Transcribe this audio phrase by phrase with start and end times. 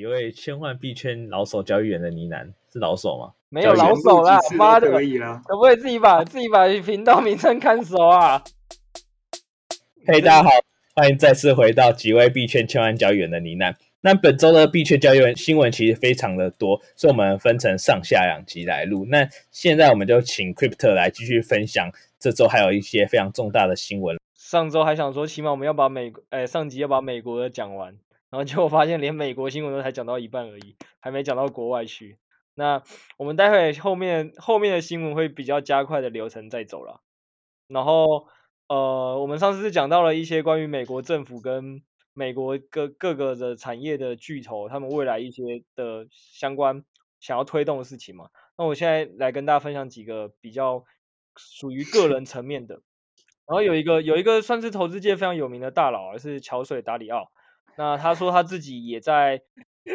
[0.00, 3.34] 一位千万币圈老手交易员的呢喃，是老手吗？
[3.50, 8.42] 没有老手啦，妈的，可以啦，可不可以自己把自己把频道名称看熟啊？
[10.06, 10.48] 嘿，大家好，
[10.96, 13.74] 欢迎再次回到几位币圈千万交易员的呢喃。
[14.00, 19.04] 那本周的币圈交易员新闻其实非常的多，所以我们分成上下两集来录。
[19.10, 24.16] 那现在我们就请 Crypto 来继续分享这周还有一些非常重大的新闻。
[24.34, 27.94] 上周还想说，起码我们要把美国，哎，上集要把美国的讲完，
[28.30, 32.18] 然后结果发现连美国新闻都才讲到一半而已，还没讲到国外去。
[32.54, 32.82] 那
[33.16, 37.00] 我们待会后面后面的新闻会比较加快的流程再走了，
[37.68, 38.26] 然后
[38.68, 41.82] 呃，我们上次是讲到了一些关于美国政府跟
[42.12, 45.42] 美国各各个的产业的巨头，他们未来一些
[45.74, 46.84] 的相关
[47.18, 48.28] 想要推动的事情嘛。
[48.58, 50.84] 那我现在来跟大家分享几个比较
[51.36, 52.74] 属于个人层面的，
[53.46, 57.30] 然后有一个有一个算是投资界非常有名的大佬，是桥水达里奥。
[57.76, 59.42] 那他说他自己也在。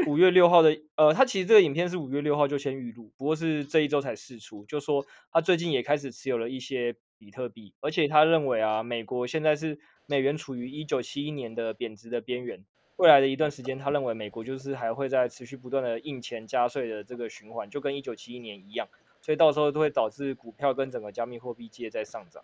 [0.07, 4.65] 五月六号的，呃，他其实这个影片是五月六号就先预录，不过是这一周才释出。
[4.65, 12.65] 就说他最近也开始持有了一些比特币，而且他认为啊，美国现在是美元处于一九七一年的贬值的边缘，
[12.97, 18.89] 未来的一段时间，他认为美国就是还会在持续不断的印钱加税的这个循环，就跟一九七一年一样，
[19.21, 22.43] 所以到时候都会导致股票跟整个加密货币界在上涨。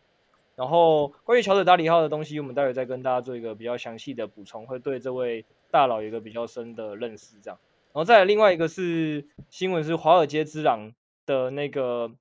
[0.62, 5.44] 然后关于乔治达里号的东西，我们待会再跟大家做一个比较详细的补充，会对这位。
[5.72, 7.58] 大佬有一个比较深的认识，这样，
[7.94, 10.92] 然后再来另外一个是新闻，是华尔街之狼
[11.26, 12.12] 的那个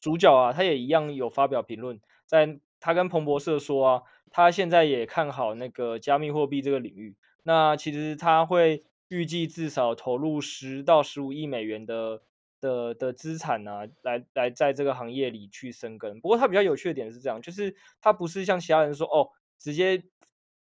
[0.00, 12.22] 主角啊，他也一样有发表评论，在他跟彭博社说啊，他现在也看好那个加密货币这个领域，那其实他会预计至少投入十到十五亿美元的
[12.60, 16.20] 的的资产啊，来来在这个行业里去生根。
[16.20, 20.04] 不过他比较有趣的点是这样，就是他不是像其他人说哦，直接。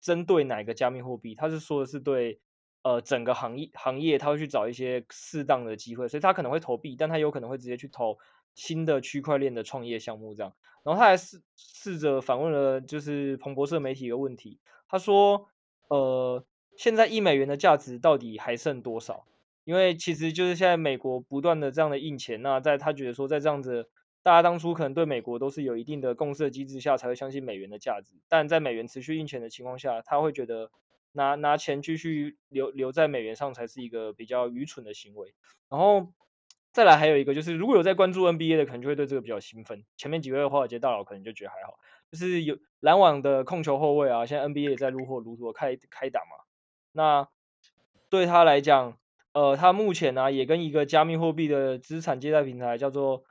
[0.04, 2.40] 针对哪个加密货币，他是说的是对，
[2.82, 8.18] 呃，整个行业行业，他会去找一些适当的机会，所以他可能会投币，但他有可能会直接去投
[8.56, 10.56] 新的区块链的创业项目这样。
[10.82, 15.50] 然后他还试试着反问了，就是彭博社媒体一个问题，他说，
[15.88, 16.44] 呃，
[16.76, 19.28] 现在一美元的价值到底还剩多少？
[19.64, 23.90] 因为其实就是现在美国不断的这样的印钱，那在他觉得说在这样子。
[24.24, 30.70] 大家当初可能对美国都是有一定的共识机制下才会相信美元的价值，但在美元持续印钱的情况下，他会觉得
[31.14, 35.34] 拿拿钱继续留留在美元上才是一个比较愚蠢的行为。
[35.70, 36.14] 然后
[36.72, 39.84] 再来还有一个就是，如果有在关注 NBA 的，可能就会对这个比较兴奋。
[39.98, 41.80] 前面几位华尔街大佬可能就觉得还好，
[42.12, 46.46] 就是有篮网的控球后卫啊，现在 NBA 也在如火如荼开开打嘛。
[46.92, 47.28] 那
[48.08, 49.00] 对他来讲，
[49.34, 53.24] 呃，他目前呢、也跟一个加密货币的资产借贷平台叫做。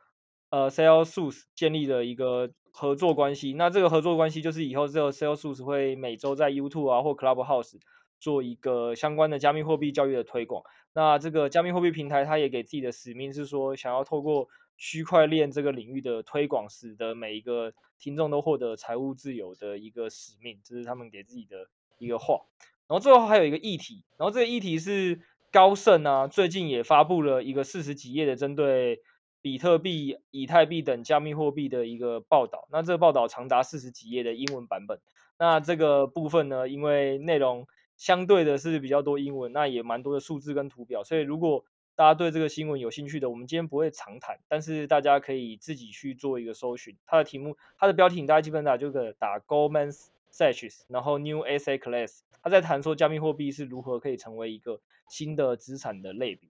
[0.52, 7.78] 呃，Celsius 建立了一个合作关系，那这个合作关系就是以后这个 Celsius 会每周在 YouTube 啊或 Clubhouse
[8.18, 10.64] 做一个相关的加密货币教育的推广。
[10.92, 21.68] 那这个加密货币平台，它也给自己的使命是说，想要透过区块链这个领域的推广，使得每一个听众都获得财务自由的一个使命，这是他们给自己的
[21.98, 22.40] 一个话。
[22.88, 25.20] 然后最后还有一个议题，然后这个议题是
[25.52, 29.02] 高盛啊，最近也发布了一个四十几页的针对。
[29.42, 35.00] 比特币、以太币等加密货币的一个报道，那这个报道长达四十几页的英文版本。
[35.38, 37.66] 那这个部分呢，因为内容
[37.96, 41.64] 相对的是比较多英文，那也蛮多的数字跟图表，所以如果
[41.96, 46.98] 大家对这个新闻有兴趣的，我们今天不会长谈，但是大家可以自己去做一个搜寻。
[47.06, 49.96] 它的题目、它的标题，大家基本打就可打 Goldman
[50.32, 56.48] Sachs，然后 New Asset Class，他在谈说加密货币是如何可以成为一个新的资产的类别。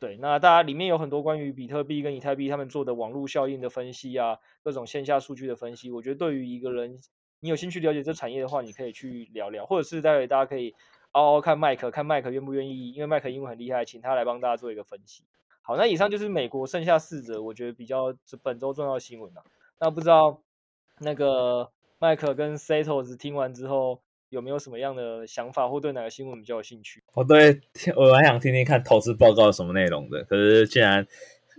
[0.00, 6.98] 对，那大家里面有很多关于比特币跟以太币他们做的网络效应的分析啊，各种线下数据的分析，我觉得对于一个人
[7.38, 10.74] 你有兴趣了解这产业的话，你可以去聊聊，或者是待会大家可以
[11.12, 15.22] 嗷嗷看麦克，看麦克愿不愿意，因为麦克英文很厉害，请他来帮大家做一个分析。
[15.60, 19.44] 好，那以上就是美国剩下四则，我觉得比较本周重要的新闻了。
[19.78, 20.42] 那不知道
[20.98, 21.70] 那个
[22.02, 24.02] 麦克跟 Setos 听完之后。
[24.32, 27.02] 有没有什么样的想法，或对哪个新闻比较有兴趣？
[27.12, 27.60] 我对
[27.94, 30.24] 我蛮想听听看投资报告什么内容的。
[30.24, 31.06] 可是既然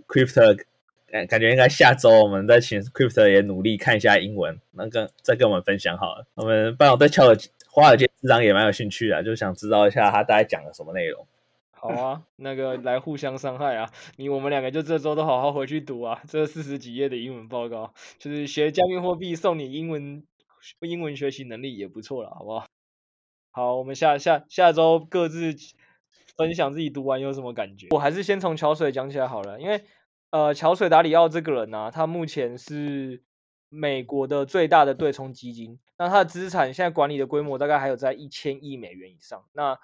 [0.08, 0.60] Crypto
[1.06, 6.26] 感感觉应该下周我们再请 Crypto 也努力看一下英文，那跟再跟我们分享好了。
[6.34, 7.36] 我们班长对乔尔
[7.70, 11.24] 华尔街之狼也蛮有兴趣的，就想知道一下他大概讲了什么内容。
[11.70, 13.88] 好啊，那个来互相伤害啊！
[14.16, 20.24] 你我们两个就这周都好好回去读啊，这四十几页的英文报告，就是学加密货币送你英文，
[20.80, 22.66] 英文学习能力也不错了，好不好？
[23.50, 25.54] 好，我们下下下周各自
[26.36, 27.88] 分享自己读完有什么感觉。
[27.90, 29.84] 我还是先从桥水讲起来好了，因为
[30.30, 33.22] 呃，桥水达里奥这个人呢、他目前是
[33.68, 39.78] 美国的最大的对冲基金，那他的资产现在管理的规模大概还有在一千亿美元以上，那。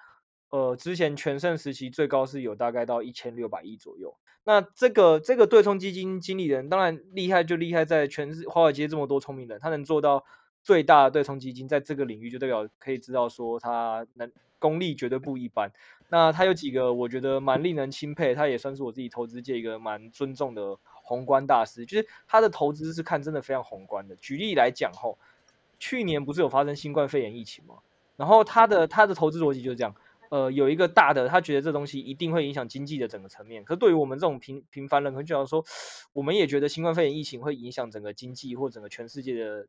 [0.53, 4.17] 呃，之前全盛时期最高是有大概到一千六百亿左右。
[4.43, 10.25] 那这个这个对冲基金经理人当然厉害，就厉害在全是华尔街这么多聪明人，他能做到
[10.63, 15.73] 最大的对冲基金，在这个领域就代表可以知道说他能功力绝对不一般。
[16.09, 24.17] 那他有几个我觉得蛮令人钦佩，他也算是我自己投资界一个蛮尊重的宏观大师，就是他的投资是看真的非常宏观的。
[24.17, 25.19] 举例来讲吼，
[25.79, 27.77] 去年不是有发生新冠肺炎疫情吗？
[28.17, 29.95] 然后他的他的投资逻辑就是这样。
[30.29, 33.65] 呃，有一个大的，他觉得这东西一定会影响经济的整个层面。
[33.65, 35.65] 可是对于我们这种平平凡人，可能就要说，
[36.13, 39.67] 我们也觉得新冠肺炎疫情会影响整个经济或整个全世界的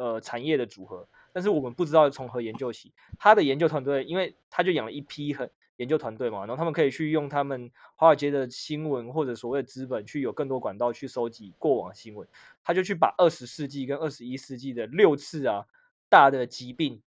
[0.00, 1.06] 呃产业的组合。
[1.32, 2.92] 但是我们不知道从何研究起。
[3.18, 12.26] 他的研究团队，因为他就养了一批很研究团队嘛，然后他们可以去用他们华尔街的新闻或者所谓的资本，去有更多管道去收集过往新闻。
[12.64, 15.66] 他就去把二十世纪跟二十一世纪的六次啊
[16.08, 17.02] 大的疾病。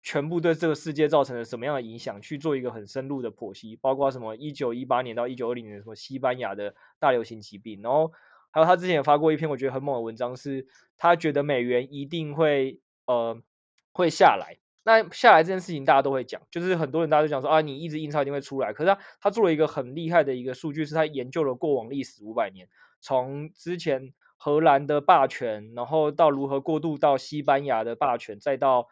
[0.00, 2.22] 全部对这个世界造成了什么样的影响？
[2.22, 8.12] 去做一个很深入的剖析，包括什么一九一八年到一九二零年什么西班牙的大流行疾病，然后
[8.58, 10.66] 还有他之前也发过一篇我觉得很猛的文章，是
[10.96, 13.40] 他觉得美元一定会呃
[13.92, 14.58] 会下来。
[14.84, 18.72] 那下来这件事情大家都会讲，就是很多人大家都讲说啊，你一直印钞一定会出来。
[18.72, 22.68] 可是他他做了一个很厉害的一个数据，是他研究了过往历史五百年，
[23.00, 28.88] 从之前荷兰的霸权，然后到如何过渡到西班牙的霸权，再到。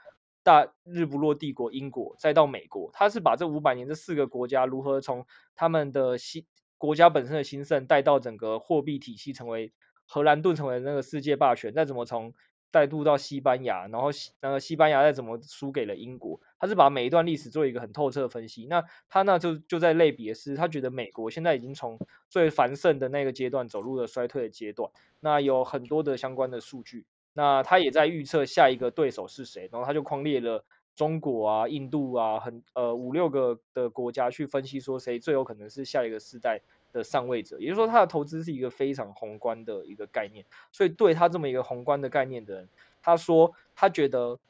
[0.46, 5.26] 大日不落帝国英国，再到美国，他是把这五百年这四个国家如何从
[5.56, 6.46] 他们的西
[6.78, 9.72] 国家本身的兴盛带到整个货币体系成为
[10.06, 12.34] 荷兰盾成为那个世界霸权，再怎么从
[12.70, 18.66] 带入到西班牙，然后西那个西班牙再怎么输给了英国，他是把每一段历史做一个很透彻的分析。
[18.66, 24.90] 那他那就就在类比的是，他觉得美国现在已经从最繁盛的那个阶段走入了衰退的阶段，
[25.20, 27.06] 那有很多的相关的数据。
[27.32, 30.64] 那他也在预测下一个对手是谁，然后他就框列了
[30.96, 36.62] 中国啊、印度啊，很呃五六个的国家去分析说谁最有可能是下一个世代
[36.92, 37.60] 的上位者。
[37.60, 40.44] 也就是说，他的投资是一个非常宏观的一个概念。
[40.72, 42.68] 所以对他这么一个宏观的概念的人，
[43.02, 44.40] 他说他觉得，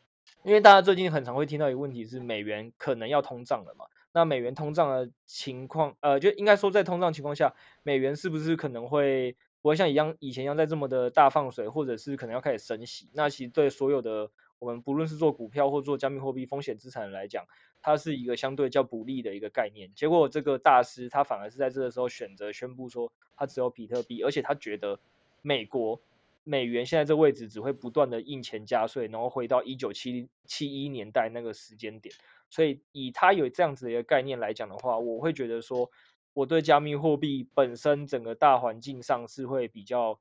[0.44, 3.87] 因为大家最近很常会听到一个问题是美元可能要通胀了嘛？
[4.12, 9.37] 那美元通胀的情况，呃，就应该说在通胀情况下，美元是不是可能会？
[9.62, 13.10] 不会像一样以前一样在这么的大放水，或者是可能要开始升息。
[13.14, 17.44] 那其实对所有的我们不论是做股票或做加密货币风险资产来讲，
[17.82, 19.91] 它是一个相对较不利的一个概念。
[19.94, 24.99] 结果这个大师他反而是在这个时候选择宣布说，他只有比特币，而且他觉得
[25.43, 26.00] 美国
[26.44, 32.14] 美元现在这位置只会不断的印钱加税，然后回到一九七七一年代那个时间点。
[32.50, 35.91] 所以以他有这样子的一个概念来讲的话，我会觉得说。
[36.37, 40.20] 我对加密货币本身整个大环境上是会比较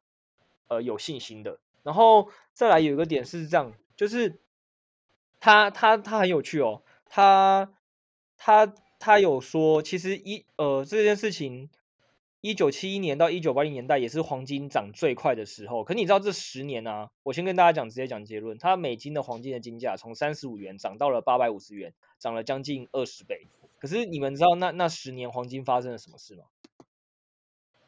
[0.70, 1.60] 呃有信心的。
[1.84, 4.40] 然后再来有一个点是这样，就是
[5.40, 7.74] 他他他很有趣哦，他
[8.38, 11.70] 他他有说，其实一呃这件事情，
[12.42, 15.84] 一九七一年到一九八零年代也是黄金涨最快的时候。
[15.84, 23.48] 可你知道这十年啊，我先跟大家讲，直接讲结论，它美金的黄金的金价从三十五元涨到了八百五十元，涨了将近二十倍。
[23.80, 26.46] 可是你们知道那那十年黄金发生了什么事吗？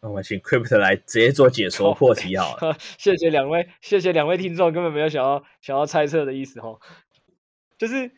[0.01, 2.77] 那我们请 Crypto 来直接做解说破题好了。
[2.97, 6.79] 谢谢两位，谢谢两位听众，根本没有想要想要猜测的意思哈。
[7.77, 8.11] 就是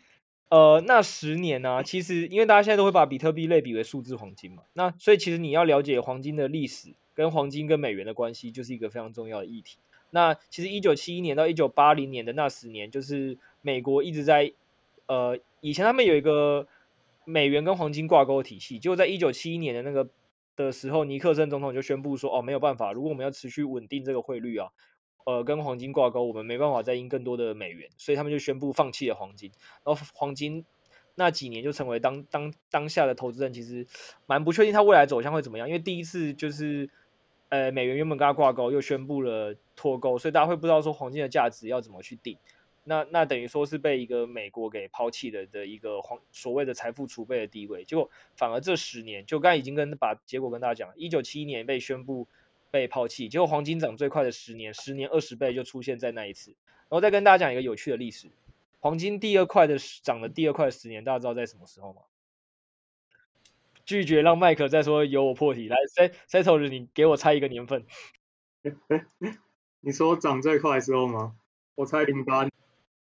[0.50, 9.78] 呃那十年呢、啊，其实因为大家现在都会把比特币类比为数字黄金嘛，那所以其实你要了解黄金的历史跟黄金跟美元的关系，就是一个非常重要的议题。
[10.12, 14.52] 那其实一九七一年到一九八零年的那十年，就是美国一直在
[15.08, 16.68] 呃以前他们有一个。
[17.26, 20.10] 美元跟黄金挂钩体系，结果在一九七一年的那个
[20.66, 24.70] 的时候，尼克森总统就宣布说：“哦，没有办法，如果我们要持续稳定这个汇率啊，
[25.26, 29.52] 呃，跟黄金挂钩，我们没办法再印更多的美元，所以他们就宣布放弃了黄金。
[29.84, 30.66] 然后黄金
[31.16, 33.88] 那几年就成为当当当下的投资人其实
[34.26, 36.90] 蛮不确定它未来走向会怎么样，因为第一次就是
[37.50, 42.38] 呃美元原本跟它挂钩，又宣布了脱钩，所以大家会不知道说黄金的价值要怎么去定。”
[42.84, 52.28] 那那等于说是被一个美国给抛弃的的一个黄所谓的财富储备的地位，结果反而这十年就刚已经跟把结果跟大家讲，一九七一年被宣布
[52.72, 58.30] 被抛弃，结果黄金涨最快的十年，十年二十倍就出现在那一次，然后再跟大家讲一个有趣的历史，
[58.80, 62.02] 黄金第二快的涨的第二快的十年，大家知道在什么时候吗？
[63.86, 65.68] 拒绝让麦克再说有我破题。
[65.68, 65.76] 来
[66.30, 67.88] ，Settle，你给我猜一个年份。
[69.82, 71.36] 你说涨最快的时候吗？
[71.74, 72.49] 我猜零八年。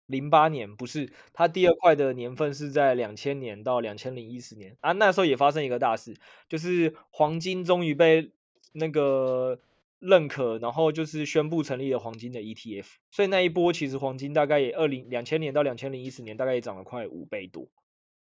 [0.07, 4.91] 零八年不是，它第二块的年份是在两千年到两千零一十年啊。
[4.91, 6.15] 那时候也发生一个大事，
[6.47, 8.31] 就是黄金终于被
[8.71, 9.59] 那个
[9.97, 12.85] 认可，然后就是宣布成立了黄金的 ETF。
[13.09, 17.67] 所以那一波其实黄金大概也二零两千年到两千零一十年大概也涨了快五倍多，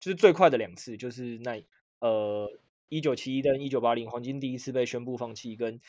[0.00, 1.62] 就是最快的两次，就是那
[1.98, 2.50] 呃
[2.88, 5.80] 一九七一跟一九八零黄金第一次被宣布放弃，跟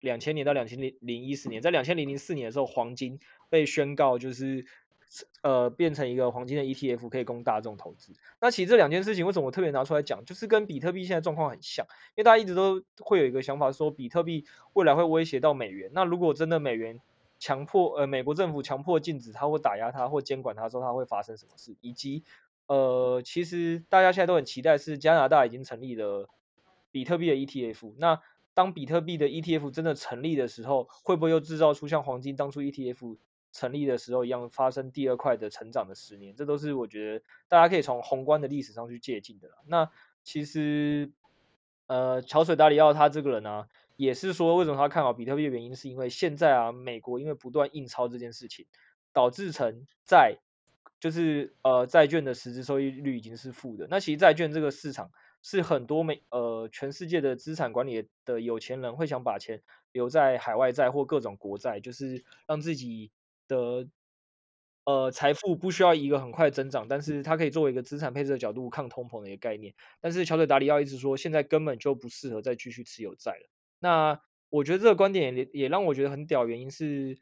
[0.00, 3.18] 两千年到两千零零一十年，在两千零零四年的时候黄金
[3.48, 4.66] 被宣告就是。
[5.42, 8.12] 呃，变成一个黄金的 ETF 可以供大众投资。
[8.40, 15.90] 那其实这两件事情为什么我特别拿出来讲，就是跟比特币现在状况很像，因为大家一直都会有一个想法说，比特币未来会威胁到美元。
[15.94, 17.00] 那如果真的美元
[17.38, 21.76] 强迫呃美国政府强迫禁止它或打压它或监管它的时候，它会发生什么事？
[21.80, 22.24] 以及
[22.66, 26.28] 呃，其实大家现在都很期待是加拿大已经成立了
[26.90, 27.94] 比特币的 ETF。
[27.98, 28.20] 那
[28.54, 33.18] 当比特币的 ETF 真的成立的时候，会不会又制造出像黄金当初 ETF？
[33.56, 39.48] 成立的时候一样发生第二块的成长的十年，这都是我觉得大家可以从宏观的历史上去借鉴的。
[39.66, 39.90] 那
[40.22, 41.10] 其实，
[41.86, 48.66] 呃，桥水达里奥他这个人呢、也是说为什么他看好比特币的原因，是因为现在啊，美国因为不断印钞这件事情，
[49.14, 50.36] 导致成债
[51.00, 53.86] 就是呃债券的实质收益率已经是负的。
[53.88, 55.10] 那其实债券这个市场
[55.40, 63.10] 是很多美呃全世界的资产管理的有钱人会想把钱留在海外债或各种国债，就是让自己。
[63.48, 63.88] 的
[64.84, 69.74] 呃财富不需要一个很快增长，但是它可以作为一个资产配置的角度抗通膨的一个概念。
[70.00, 73.48] 但是桥水达里奥一直说，现在根本就不适合再继续持有债了。
[73.78, 77.18] 那我觉得这个观点也也让我觉得很屌，原因是，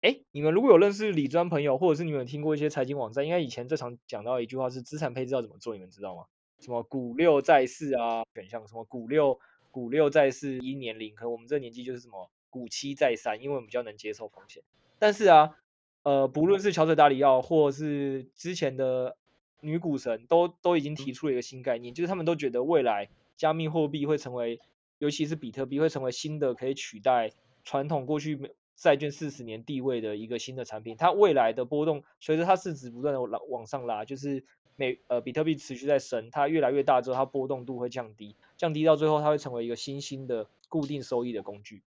[0.00, 6.24] 哎，你们如果有认识李专朋友，或者是你们有听过一些财经网站，应该以前最常讲到一句话是资产配置要怎么做，你们知道吗？
[6.58, 9.38] 什么股六债四啊，选项什么股六
[9.70, 14.64] 股六债四一年零，可我们这年纪就是什么股七债三，因为我们比较能接受风险。
[14.98, 15.56] 但是啊，
[16.02, 19.16] 呃，不论是乔治达里奥，或是之前的
[19.60, 24.60] 女股神，都都已经提出了一个新概念，就是他们都觉得未来加密货币会成为，
[24.98, 27.30] 尤其是比特币会成为新的可以取代
[27.64, 30.96] 传统过去债券四十年地位的一个新的产品。
[30.96, 34.44] 它未来的波动，随着它市值不断的往往上拉，就是
[34.76, 41.82] 每呃比特币持续在升，它越来越大之后，它波动度会降低，降低到最后，它会成为一个新兴的固定收益的工具，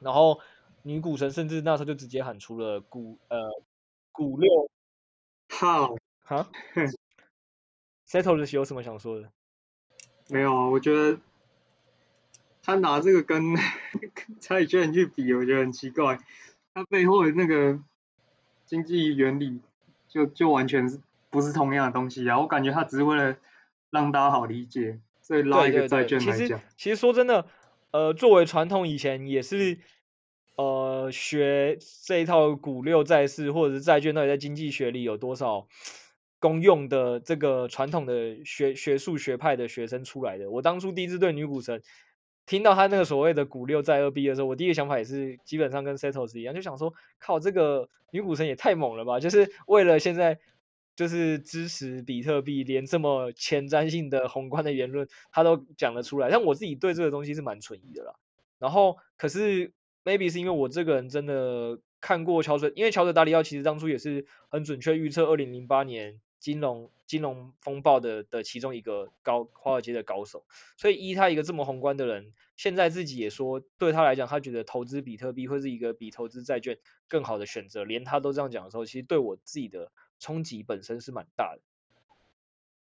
[0.00, 0.40] 然后。
[0.84, 3.38] 女股神甚至那时候就直接喊出了股呃
[4.10, 4.68] 股六
[5.48, 6.50] 号哈
[8.08, 9.30] ，Settles 有什么想说的？
[10.28, 11.20] 没有啊，我觉得
[12.62, 13.54] 他拿这个跟
[14.40, 16.18] 债券去比，我觉得很奇怪。
[16.74, 17.78] 他背后的那个
[18.66, 19.60] 经济原理
[20.08, 22.40] 就就完全是不是同样的东西啊？
[22.40, 23.36] 我感觉他只是为了
[23.90, 26.36] 让大家好理解，所以拉一个债券来讲。
[26.36, 27.46] 其实其实说真的，
[27.92, 29.78] 呃，作为传统以前也是。
[30.54, 35.66] 呃，学这一套股六债四或者是债券，到底在经济学里有多少
[36.38, 40.50] 公用的这个传统的学学术学派的学生出来的？
[40.50, 41.82] 我当初第一次对女股神
[42.44, 49.20] 听到他那个所谓的股六债二 B 的时候，我第一个想法也是基本上跟 Settles 一样，就想说，靠，这个女股神也太猛了吧！
[49.20, 50.38] 就是为了现在
[50.94, 56.28] 就是支持比特币，连这么前瞻性的宏观的言论他都讲得出来。
[56.28, 58.14] 但我自己对这个东西是蛮存疑的啦。
[58.58, 59.72] 然后可是。
[60.04, 70.44] Maybe 是因为我这个人真的看过桥水，因为桥水达里奥其实当初也是很准确预测二零零八年金融金融风暴的的其中一个高华尔街的高手，
[70.76, 81.60] 所以依他一个这么宏观的人，现在自己也说对他来讲，他觉得投资比特币会是一个比投资债券更好的选择，连他都这样讲的时候，其实对我自己的冲击本身是蛮大的。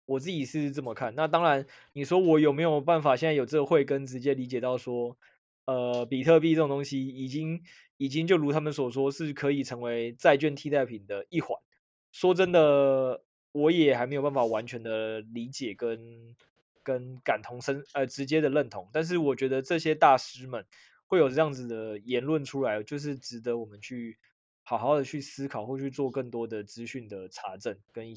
[0.05, 5.17] 我自己是这么看，那当然你说我有没有办法现在有这个慧根直接理解到说。
[5.65, 7.63] 呃，比特币这种东西已经
[7.97, 11.59] 已经就如他们所说，是可以成为债券替代品的一环。
[12.11, 16.35] 说真的，我也还没有办法完全的理解跟
[16.83, 18.89] 跟感同身呃直接的认同。
[18.93, 20.65] 但是我觉得这些大师们
[21.07, 24.17] 会有这样子的言论出来，就是值得我们去
[24.63, 28.13] 好好的去思考，或去做更多的资讯的查证跟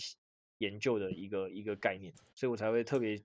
[0.58, 2.12] 研究的一个一个概念。
[2.34, 3.22] 所以我才会特别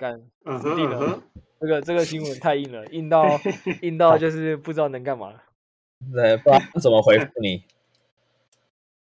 [0.00, 0.18] 干
[0.58, 1.22] 死定了。
[1.60, 3.38] 这个这个新闻太硬了，硬到
[3.82, 5.34] 硬到就是不知道能干嘛。
[6.10, 7.62] 对，不知道怎么回复你。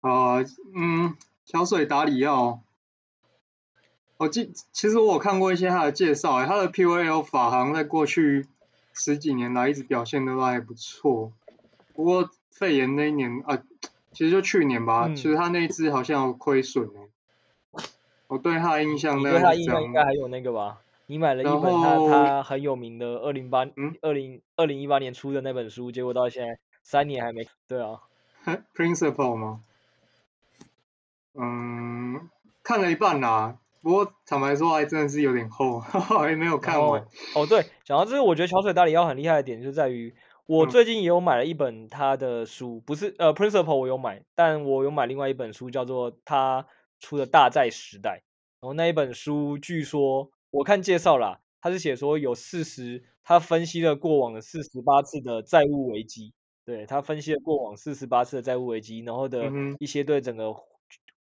[0.00, 0.44] 啊、呃，
[0.74, 2.62] 嗯，小水打里奥，
[4.16, 8.46] 我记其实我有看过一些他的介绍，他的 POL 法行在过去
[8.92, 11.32] 十几年来一直表现都还不错。
[11.94, 13.62] 不过肺炎那一年啊，
[14.10, 16.90] 其实就去年吧，嗯、其实他那一支好像有亏损。
[18.30, 20.78] 我对他的印象，你对他的印象应该还有那个吧？
[21.06, 27.98] 你买了一本他他很有名的二零八嗯二零二零一八年出的那本书，结果到现在三年还没对啊。
[28.76, 29.62] Principle 吗？
[31.34, 32.30] 嗯，
[32.62, 37.04] 看了一半啦，不过坦白说还真的是有点厚， 还没有看完。
[37.34, 40.14] 哦，对，讲到这个，我觉得桥水大里要很厉害的点就在于，
[40.46, 46.66] 我最近也有买了一本他的书，嗯、不是呃 Principle 我有买，但我有买另外一本书叫做他
[47.00, 48.10] 出的《大债时代》，
[48.60, 56.32] 然后那一本书据说我看介绍啦，他是写说有四十，他分析了过往的四十八次的债务危机。
[56.66, 60.54] 对，他分析了过往四十八次的债务危机，然后的一些对整个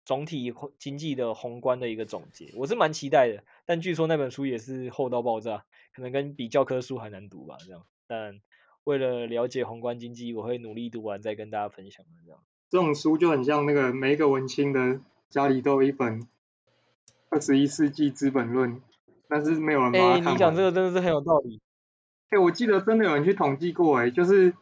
[0.04, 3.44] 总体经济的宏观的一个总结，我是蛮期待的。
[3.64, 7.86] 但据说那本书也是厚到爆炸，可能跟比教科书还难读吧，这样。
[8.08, 8.40] 但
[8.82, 12.42] 为了了解宏观经济，我会努力读完再跟大家分享这样。
[12.70, 15.00] 这种书就很像那个每一个文青的
[15.30, 16.22] 家里都有一本
[17.30, 18.76] 《二十一世纪资本论》，
[19.28, 20.26] 但是没有人把它看完。
[20.26, 21.62] 哎，你讲这个真的是很有道理。
[22.28, 24.52] 哎，我记得真的有人去统计过，哎，就是。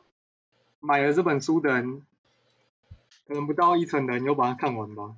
[0.81, 2.07] 买了这本书的人，
[3.27, 5.17] 可能不到一成的人有把它看完吧，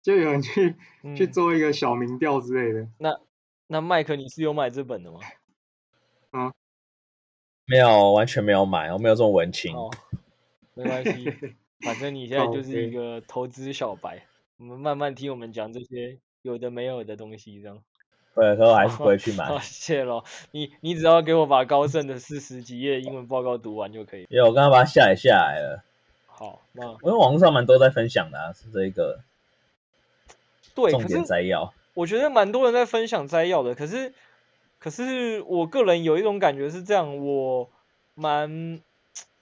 [0.00, 2.88] 就有人去、嗯、去做一个小民调之类的。
[2.96, 3.20] 那
[3.66, 5.20] 那麦克，你是有买这本的吗？
[6.32, 6.54] 啊，
[7.66, 9.76] 没有，完全没有买，我没有这种文青。
[9.76, 9.90] 哦，
[10.72, 11.30] 没关系，
[11.80, 14.26] 反正你现在就是一个投资小白，
[14.58, 17.78] 我们慢慢听我们讲这些有的没有的东西，这样。
[18.34, 19.46] 对，可我还是不会去买。
[19.50, 24.26] 哦、谢喽，你你只要给我把高盛的四十几页英文报告读完就可以。
[24.30, 25.84] 因为我刚刚把它下载下来了。
[26.26, 29.20] 好，那因为网络上蛮多在分享的、啊，是这一个。
[30.74, 31.72] 对，重点摘要。
[31.94, 34.14] 我觉得蛮多人在分享摘要的，可是
[34.78, 37.68] 可是我个人有一种感觉是这样，我
[38.14, 38.80] 蛮。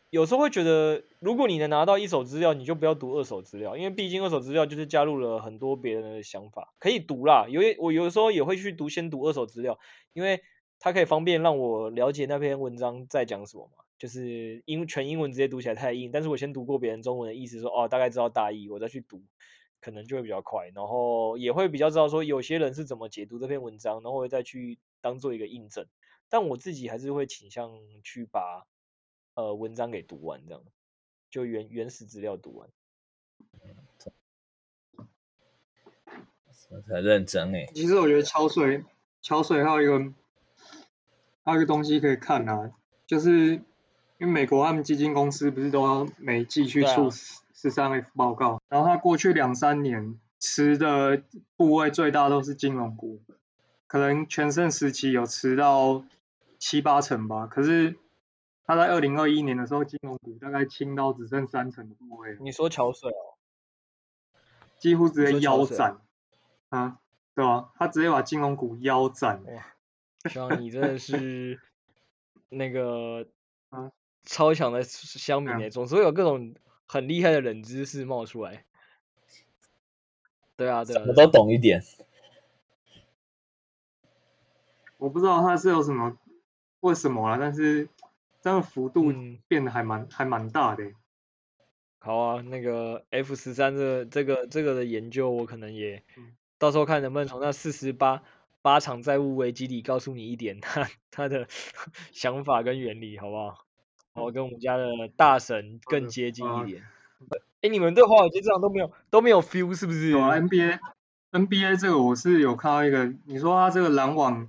[0.08, 7.46] 有时候会觉得，如果你能拿到一手资料，你就不要读二手资料，因为毕竟二手资料就是加入了很多别人的想法，可以读啦。
[7.48, 9.78] 有我有时候也会去读，先读二手资料，
[10.12, 10.42] 因为
[10.78, 13.84] 它可以方便让我了解那篇文章在讲什么嘛。
[13.98, 19.22] 就是英全英文直接读起来太硬，但是我先读过别人中文的意思说，哦大概知道大意，我再去读，
[19.80, 25.86] 可能就会比较快，然后也会比较知道说有些人是怎么解读这篇文章，然后我再去当做一个印证。
[26.28, 27.70] 但我自己还是会倾向
[28.04, 28.66] 去把。
[29.38, 30.62] 呃，文章给读完，这样
[31.36, 32.66] 就原原始资料读完。
[36.88, 37.66] 很认真哎。
[37.74, 38.82] 其实我觉得桥水，
[39.20, 40.14] 桥水还有一个，
[41.44, 42.72] 还有一个东西可以看啊，
[43.06, 43.50] 就是
[44.16, 51.22] 因为美国他们基金公司不是都要每季去出十三 F 报告，啊、然后他过去两三年持的
[51.58, 53.20] 部位最大都是金融股，
[53.86, 56.02] 可能全盛时期有持到
[56.58, 57.98] 七八成吧，可是。
[58.66, 62.36] 他在二零二一年的时候，金融股大概清到只剩三成的部位。
[62.40, 63.38] 你说桥水哦，
[64.76, 65.98] 几乎直接腰斩
[66.70, 66.98] 啊，
[67.36, 67.70] 对吧？
[67.76, 69.44] 他直接把金融股腰斩。
[69.44, 69.66] 哇，
[70.28, 71.60] 像你真的是
[72.48, 73.28] 那个
[73.70, 73.92] 啊，
[74.24, 76.56] 超强的乡民诶，总是会有各种
[76.88, 78.64] 很厉害的冷知识冒出来。
[80.56, 81.80] 对啊，对啊，我都懂一点。
[84.98, 86.18] 我不知道他是有什么
[86.80, 87.88] 为什么啊，但是。
[88.46, 89.12] 这样幅度
[89.48, 90.92] 变得还蛮、嗯、还蛮大的。
[91.98, 96.04] 好啊，那个 F 十三这个、这个这个的研究，我可能也
[96.56, 98.22] 到时候看能不能从那四十八
[98.62, 101.48] 八场债务危机里告诉你一点他他的
[102.12, 103.66] 想法跟原理，好不好？
[104.14, 106.84] 好，跟我们家的大神更接近一点。
[107.62, 110.10] 哎，你们对华尔街这样都没有都没有 feel 是不是？
[110.10, 110.78] 有啊，NBA
[111.32, 114.48] NBA 这个我是有看到一个，你说他这个篮网。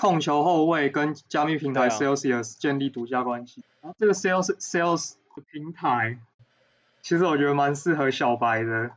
[0.00, 6.18] 控球后卫跟加密平台 Celsius 建立独家关系，然后这个 Sales Sales 的平台，
[7.02, 8.92] 其实我觉得蛮适合小白的，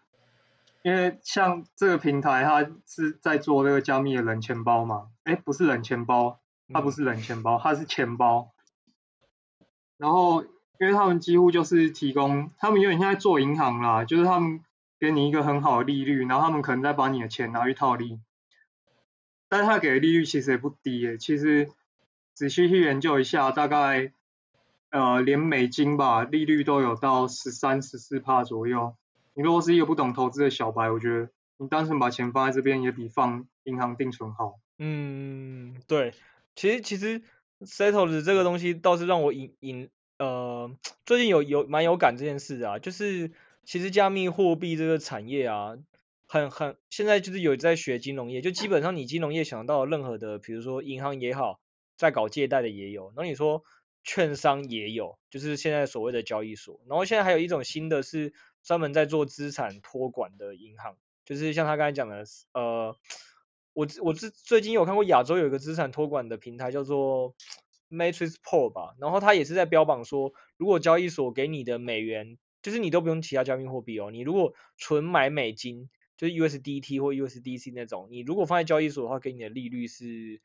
[0.82, 6.40] 因为像这个平台它是在做这个加密的冷钱包嘛，哎，不是冷钱包，
[6.74, 8.54] 它不是冷钱包，它是钱包，
[9.98, 10.44] 然后
[10.80, 14.62] 因为他们几乎就是提供，他们有点像在做银行啦，就是他们
[15.02, 18.22] 给你一个很好的利率，然后他们可能再把你的钱拿去套利。
[19.54, 21.70] 但是他给的利率其实也不低耶，其实
[22.34, 24.12] 仔细去研究一下，大概
[24.90, 28.96] 呃连美金吧，利率都有到十三、十四帕左右。
[29.36, 34.56] 你如果是一个不懂投资的小白，我觉得你单纯把钱放在这边也比放银行定存好。
[34.80, 36.16] 嗯，对，
[36.56, 37.22] 其实其实
[37.62, 43.30] Settles 这个东西倒是让我引引呃最近有有蛮有感这件事啊，就是
[43.66, 45.78] 其实加密货币这个产业啊。
[46.28, 51.60] 很很，现在就是有在学金融业，就基本上你金融业想到任何的，比如说银行也好，
[51.96, 53.64] 在搞借贷的也有，然后你说
[54.04, 58.34] 券商也有，就是现在所谓的交易所，然后现在还有一种新的是
[58.64, 62.98] 专门在做资产托管的银行，就是像他刚才讲的，呃，
[63.74, 67.36] 我我最最近有看过亚洲有一个资产托管的平台叫做
[67.92, 80.42] Matrix p o r 吧，然后他也是在标榜说，如果交易所给你的美元，就是你都不用其他加密货币哦，你如果纯买美金，就是 USDT 或 USDC 那种，你如果放在交易所的话，给你的利率是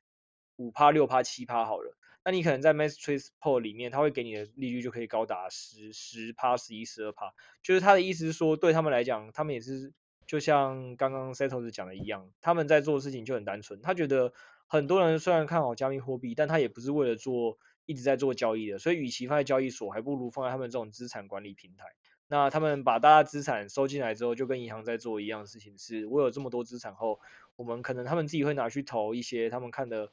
[0.57, 1.96] 五趴、六趴、七趴好了。
[2.24, 7.33] 那你可能在 Matrixport 里面，他会给你的利率就可以高达十十趴、十一、十二趴。
[7.62, 9.94] 就是他的意思是说，对他们来讲，他们也是
[10.26, 13.81] 就像刚刚 Setos 讲的一样，他们在做的事情就很单纯。
[13.81, 14.33] 他觉得
[14.66, 21.85] 很多人虽然看好加密货币，但他也不是为了做一直在做交易的，所以与其放在交易所，还不如放在他们这种资产管理平台。
[22.29, 27.19] 那他们把大家资产收进来之后，就跟银行在做一样的事情，是我有这么多资产后，
[27.57, 30.11] 我们可能他们自己会拿去投一些他们看的。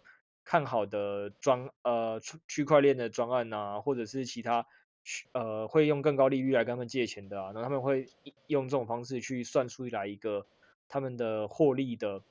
[0.48, 4.68] 看好的专呃区块链的专案啊，或者是其他
[5.32, 8.10] 呃会用更高利率来跟他们借钱的啊，然后他们会
[8.46, 10.46] 用这种方式去算出来一个
[10.88, 12.22] 他们的获利的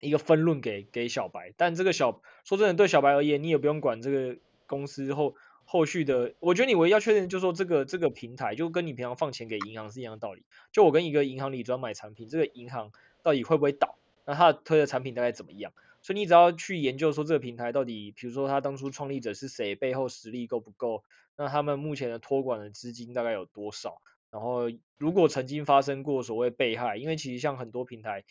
[0.00, 1.52] 一个分润给给小白。
[1.58, 5.34] 但这个小说真的对小白而言，你也不用管这个公司后
[5.70, 6.34] 后续的。
[6.40, 10.44] 我觉得你唯一要确认就是说这个这个平台就跟你平常放钱给银行是一样的道理。
[10.72, 12.90] 就我跟一个银行里专买产品，这个银行
[13.22, 13.96] 到底会不会倒？
[14.26, 15.72] 那他推的产品大概怎么样？
[16.02, 21.04] 所以你只要去研究说这个平台到底，比如说他当初创立者是谁，背后实力够不够，
[21.36, 24.02] 那他们目前的托管的资金大概有多少？
[24.30, 28.24] 然后如果曾经发生过所谓被害，因为其实像很多平台，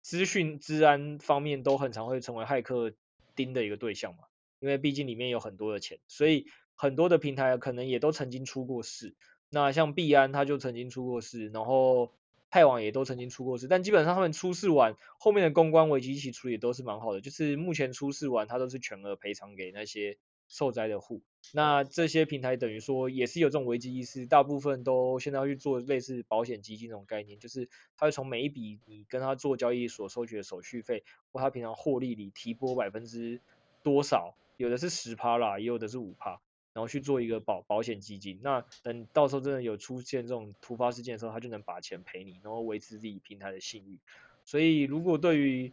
[0.00, 2.92] 资讯治安方面都很常会成为骇客
[3.34, 4.24] 盯的一个对象嘛，
[4.60, 9.14] 因为毕竟里面有很多的钱，所以很多的平台可能也都曾经出过事。
[9.50, 12.12] 那像币安他就曾经出过事，然后。
[12.54, 17.22] 派网也都曾经出过事，但基本上他们出事完，后面的公关危机一起处理都是蛮好的。
[17.22, 21.22] 就是目前出事完，他都是全额赔偿给那些受灾的户。
[21.54, 33.40] 那这些平台等于说也是有这种危机意识，大部分都现在要去做类似保险基金这种概念，就是他会从每一笔你跟他做交易所收取的手续费或他平常获利里提拨百分之
[33.82, 36.38] 多少，有的是十趴啦，也有的是五趴。
[36.74, 43.98] 然后去做一个保保险基金，那等到时候真的有出现这种突发事件的时候，他就能把钱赔你，然后维持自己平台的信誉。
[44.44, 45.72] 所以，如果对于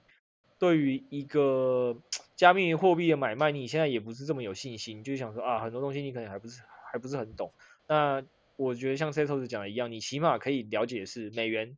[0.57, 1.97] 对于一个
[2.35, 7.53] 加密货币的买卖，你现在也不是这么有信心，就想说啊，很多东西你可能还不是还不是很懂。
[7.87, 8.23] 那
[8.57, 11.77] 我觉得像 Setos 讲的一样，你起码可以了解是美元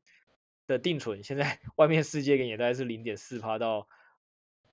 [0.66, 3.88] 的定存，现在 外面世界给你大概是零点四趴到。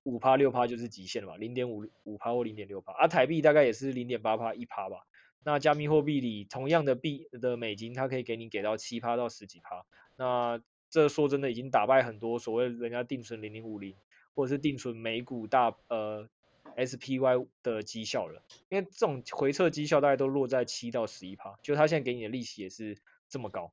[0.09, 5.05] 五趴六趴就是极限了吧，零点五五趴或零点六趴，啊，台币大概也是零点八趴一趴吧。
[5.43, 9.85] 那加密货币里同样的币的美金，它可以给你给到七趴到十几趴。
[10.17, 13.95] 那这说真的已经打败很多所谓人家定存零零五零
[14.33, 16.27] 或者是定存美股大呃
[16.75, 22.97] SPY 的绩效了，因为这种回撤绩效大概都落在七到十一趴，就它现在给你的利息也是
[23.29, 23.71] 这么高，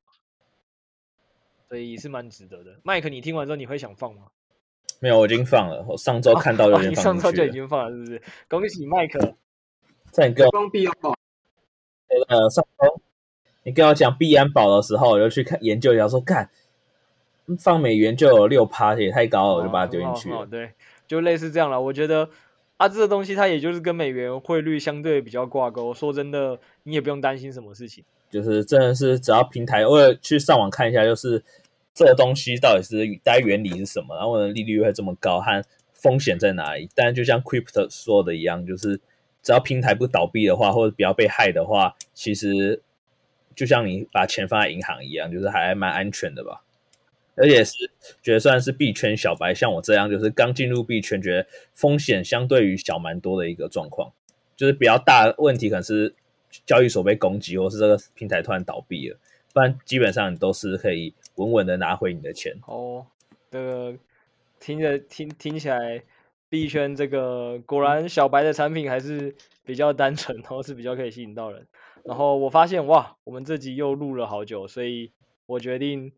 [1.68, 2.80] 所以也是蛮值得的。
[2.84, 4.30] 麦克，你听完之后你会想放吗？
[4.98, 5.84] 没有，我已经放了。
[5.86, 8.22] 我上周看到有点放、上周就已经放了，是不是？
[8.48, 9.34] 恭喜麦克！
[10.10, 11.14] 在你跟我放币安宝。
[12.28, 13.00] 呃，上周
[13.62, 16.48] 你跟我讲币安宝的时候，我就去看研究一下，说看
[17.58, 20.48] 放美元就有六趴，也太高了，我就把它丢进去了、哦哦哦。
[20.50, 20.72] 对，
[21.06, 21.78] 就类似这样了。
[21.80, 22.30] 我觉得
[22.78, 25.92] 啊，这个东西它也就是跟美元汇率相对比较挂钩。
[25.92, 28.02] 说真的，你也不用担心什么事情。
[28.30, 31.44] 就是真的是只要平台，我也去上网看一下，就是。
[31.96, 34.14] 这个东西到底是大概原理是什么？
[34.14, 36.90] 然后呢，利率会这么高，和风险在哪里？
[36.94, 39.00] 但就像 Crypto 说的一样，就是
[39.42, 42.82] 只要平台不倒闭的话，或者不要被害的话，其实
[43.54, 46.62] 就像你把钱放在银行一样，就是还蛮安全的吧。
[47.34, 47.72] 而且是
[48.22, 54.12] 觉得算是币圈小白，像我这样，就是刚进入币圈，觉得风险相对于小蛮多的一个状况，
[54.54, 56.14] 就是比较大问题可能是
[56.66, 59.18] 交易所被攻击，或是这个平台突然倒闭了。
[59.52, 62.58] 不然基本上你都是可以稳稳的拿回你的钱。
[62.66, 63.06] 哦，
[63.50, 63.96] 这个
[64.60, 66.02] 听着听听起来，
[66.48, 71.66] 币圈这个果然小白的产品还是比较单纯，然后是比较可以吸引到人。
[72.04, 75.12] 然后我发现哇，我们这集又录了好久，所以
[75.46, 76.12] 我决定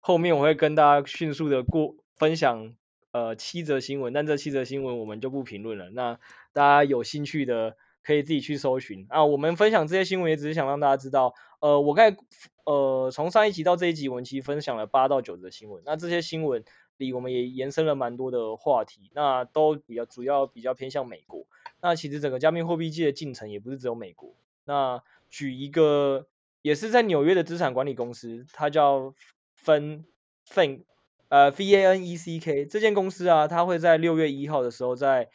[0.00, 2.74] 后面我会跟大家迅速的过分享
[3.12, 5.90] 呃七则新闻，但这七则新闻我们就不评论了。
[5.90, 6.18] 那
[6.52, 9.24] 大家有兴趣的可以自己去搜寻啊。
[9.24, 12.16] 我们分享这些新闻也只是想让大家知道，呃，我刚。
[12.64, 15.82] 呃，从上一集到这一集，我们其实分享了八到九则新闻。
[15.86, 16.62] 那这些新闻
[16.98, 21.46] 里，我们也延伸了蛮多的话题，那都比较主要比较偏向美国。
[21.80, 24.34] 那其实整个加密货币界的进程也不是只有美国。
[24.66, 26.26] 那举一个
[26.60, 29.14] 也是在纽约的资产管理公司，它叫
[29.54, 30.04] 分
[30.46, 30.82] Fan
[31.30, 35.30] 呃 V A N E C K 这间公司啊，它会在六月一号的时候在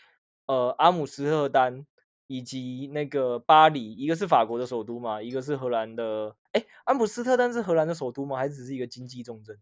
[0.46, 1.88] 呃阿姆斯特丹。
[2.36, 6.36] 以及那个巴黎，一个是法国的首都嘛，一个是荷兰的。
[6.52, 8.38] 哎，安普斯特丹是荷兰的首都吗？
[8.38, 9.60] 还是只是一个经济重镇？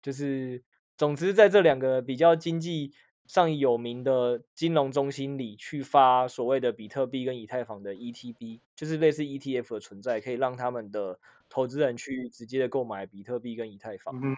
[0.00, 0.62] 就是
[0.96, 2.92] 总之在这两个比较经济
[3.26, 14.36] 上有名的金融中心里去发所谓的比特币跟以太坊的 ETB，就是类似 ETF 的存在，可以让他们的投资人去直接的购买比特币跟以太坊，嗯、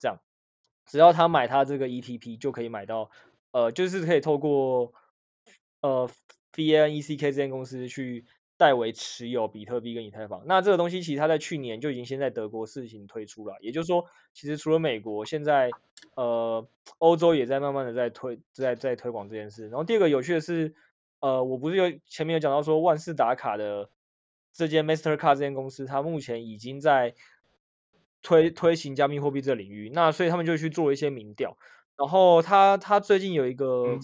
[0.00, 0.18] 这样
[0.86, 3.10] 只要他买他这个 ETP 就可以买到，
[3.52, 4.92] 呃，就是可以透过
[5.80, 6.10] 呃
[6.56, 8.24] FINECK 这间公司去
[8.56, 10.42] 代为持有比特币跟以太坊。
[10.46, 15.70] 那这个东西其实它在去年就已经先在德国试行推出了，也就是说，其实除了美国，现在
[16.14, 16.66] 呃
[16.98, 19.68] 欧洲也在慢慢的在推在在推广这件事。
[19.68, 20.74] 然后第二个有趣的是，
[21.20, 23.90] 呃，我不是有前面有讲到说万事达卡的
[24.54, 27.14] 这间 Mastercard 这间公司，它目前已经在
[28.22, 31.58] 推推行加密货币这个领域，那所以他们就去做了一些民调。
[31.96, 33.98] 然后他他最近有一个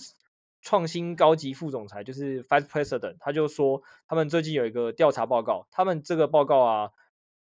[0.63, 6.91] 创新高级副总裁，就是 Vice President，他就说他们最近有一个调查报告，他们这个报告啊，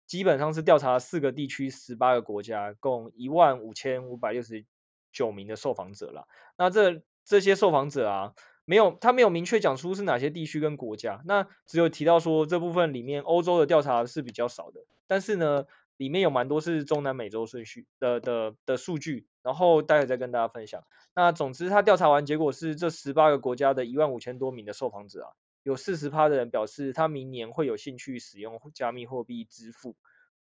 [0.07, 4.65] 基本上是调查四个地区、十八个国家，共一万五千五百六十
[5.11, 6.27] 九名的受访者了。
[6.57, 8.33] 那这这些受访者啊，
[8.65, 15.65] 没有他没有明确讲出是哪些地区跟国家，那只有提到说这部分里面欧洲的调查是比较少的，但是呢。
[15.99, 20.85] 里面有蛮多是中南美洲顺序的的的数据，然后待会再跟大家分享。
[21.15, 25.29] 那总之，他调查完结果是，这十八个国家的一万五千多名的受访者啊，
[25.63, 29.95] 有四十趴的人表示他明年会有兴趣使用加密货币支付，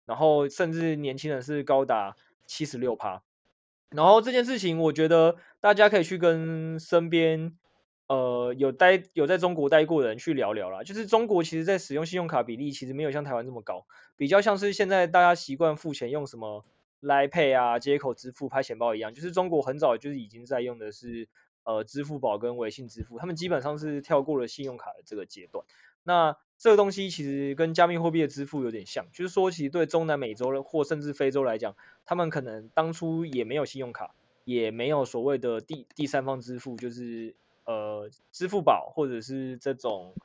[0.06, 3.24] 然后甚至年轻人是高达七十六趴。
[3.90, 7.58] 然后这件事情，我觉得大家可以去跟身边。
[8.12, 13.86] 呃，有待有在中国待过的人去聊聊啦，就是中国其实在使用信用卡比例其实没有像台湾这么高，
[14.18, 16.66] 比较像是现在大家习惯付钱用什么
[17.02, 21.28] Line Pay 啊、接口支付、拍钱包一样，就是中国很早就是已经在用的是
[21.64, 25.66] 呃支付宝跟微信支付，他们基本上是跳过了信用卡的这个阶段。
[26.04, 37.36] 那这个东西其实跟加密货币的支付有点像，就是说其实对中南美洲或甚至非洲来讲，他们可能当初也没有信用卡，也没有所谓的第第三方支付，就是。
[37.66, 40.16] 呃，支付宝或者是这种，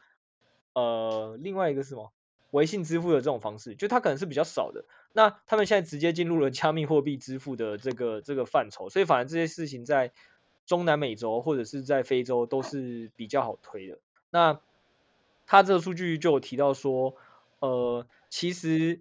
[0.73, 2.11] 呃，另外一个是什么？
[2.55, 4.85] 微信支付的这种方式，就它可能是比较少的。
[5.13, 10.13] 那他们现在直接进入了加密货币支付的这个这个范畴，所以反而这些事情在
[10.67, 13.99] 中南美洲或者是在非洲都是比较好推的。
[14.31, 14.61] 那
[15.47, 17.17] 他这个数据就有提到说，
[17.59, 19.01] 呃，其实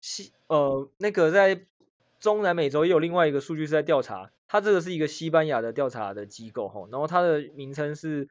[0.00, 1.66] 西呃那个在
[2.18, 4.30] 中南美洲也有另外一个数据是在调查。
[4.48, 8.28] 它这个是一个西班牙的调查的机构哈，然后它的名称是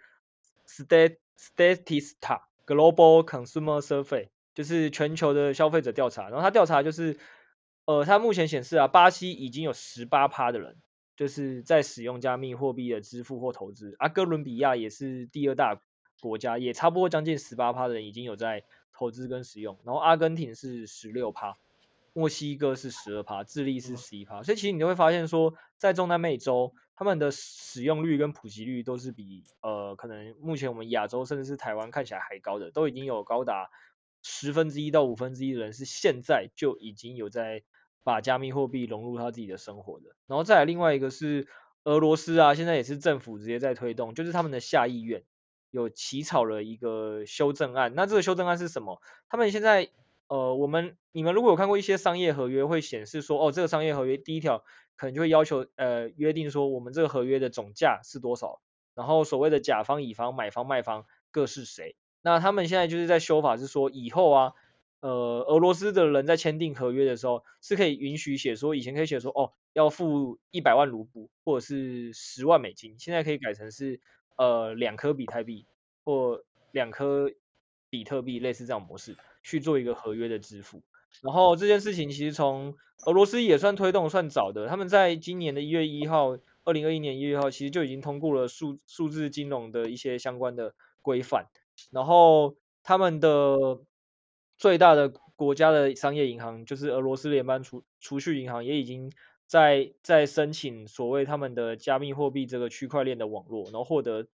[0.66, 6.24] Stat Statista Global Consumer Survey，就是全球的消费者调查。
[6.24, 7.20] 然后他调查就是，
[7.86, 10.78] 呃，他目前显示啊，巴西已经有十八趴的人
[11.16, 15.80] 就是在使用加密货币的支付或投资，啊，哥伦比亚也是第二大
[16.20, 19.78] 国家，也差不多将近十八趴的人已经有在投资跟使用。
[19.84, 21.58] 然后阿根廷是十六趴。
[22.18, 33.70] 墨西哥是十二趴，智利是十一趴，所以其实你就会发现说，在中南美洲，他们的使用率跟普及率都是比呃，可能目前我们亚洲甚至是台湾看起来还高的，都已经有高达
[34.28, 37.62] 十分之一到五分之一的人是现在就已经有在
[38.04, 40.16] 把加密货币融入他自己的生活的。
[40.26, 41.48] 然后再来另外一个是
[41.84, 45.24] 俄罗斯啊，现在也是政府直接在推动，就是他们的下议院
[45.70, 47.94] 有起草了一个修正案。
[47.96, 49.00] 那这个修正案是什么？
[49.30, 49.92] 他们现在。
[50.28, 54.64] 呃，我们你们如果有看过一些商业合约，会显示说，哦，这个商业合约第一条
[54.96, 58.60] 可能就会要求，呃，约定说我们这个合约的总价是多少，
[58.96, 61.96] 然后所谓的甲方、乙方、买方、卖方各是谁。
[62.26, 64.54] 那他们现在就是在修法，是说以后啊，
[65.02, 74.00] 呃，俄罗斯的人在签订合约的时候，是可以允许写说，以前可以写说，哦，要付一百万卢布或者是十万美金，现在可以改成是，
[74.36, 75.68] 呃，两颗比特币
[76.04, 77.32] 或两颗
[77.92, 79.16] 比特币，类似这样模式。
[79.48, 80.82] 去做一个合约的支付，
[81.22, 91.46] 然后这件事情其实从俄罗斯也算推动算早的，他们在今年的一月一号，二零二一年一月一号，其实就已经通过了数数字金融的一些相关的规范，
[91.92, 93.82] 然后他们的
[94.58, 99.12] 最大的国家的商业银行就是俄罗斯联邦储储蓄银行，也已经
[99.48, 104.28] 在在申请所谓他们的加密货币这个区块链的网络，然后获得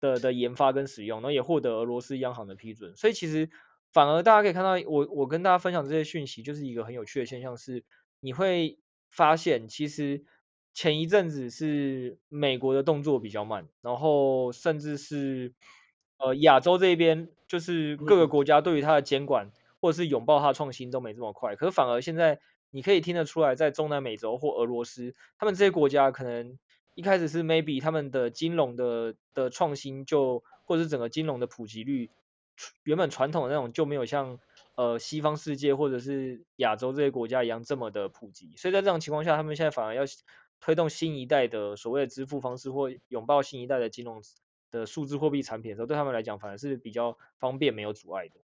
[0.00, 3.50] 的的研发跟使用，然后也获得俄罗斯央行的批准，所以其实。
[3.94, 7.84] 反而大家可以看到，我我跟大家分享这些讯息，就是一个很有趣的现象是，
[8.20, 8.78] 你会
[9.10, 10.24] 发现其实
[10.72, 15.52] 前一阵子是美国的动作比较慢，然后甚至是
[16.22, 26.58] 呃亚洲这边，就是各个国家对于它的监管或者是拥抱它创新都没这么快，可是反而现在你可以听得出来，在中南美洲或俄罗斯，他们这些国家可能
[26.94, 32.10] 一开始是 maybe 他们的金融的的创新就或者是整个金融的普及率。
[32.84, 34.38] 原本传统的那种就没有像
[34.76, 38.54] 呃西方世界或者是亚洲这些国家一样这么的普及。
[38.56, 40.04] 所以在这种情况下，他们现在反而要
[40.60, 44.22] 推动新一代的所谓的支付方式，或拥抱新一代的金融
[44.72, 48.40] 的数字货币产品的时候，对他们来讲反而是比较方便、没有阻碍的。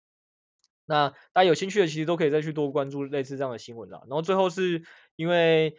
[0.86, 4.00] 那大家有兴趣的，其实都可以再去多关注类似这样的新闻啦。
[4.08, 4.82] 然后最后是
[5.16, 5.76] 因为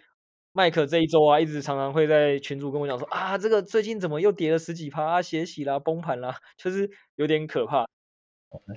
[0.51, 7.86] 麦克这一周啊，一直常常会在群主跟我讲说啊，这个最近怎么又跌了十几趴啊，血洗啦，崩盘啦， 就是有点可怕。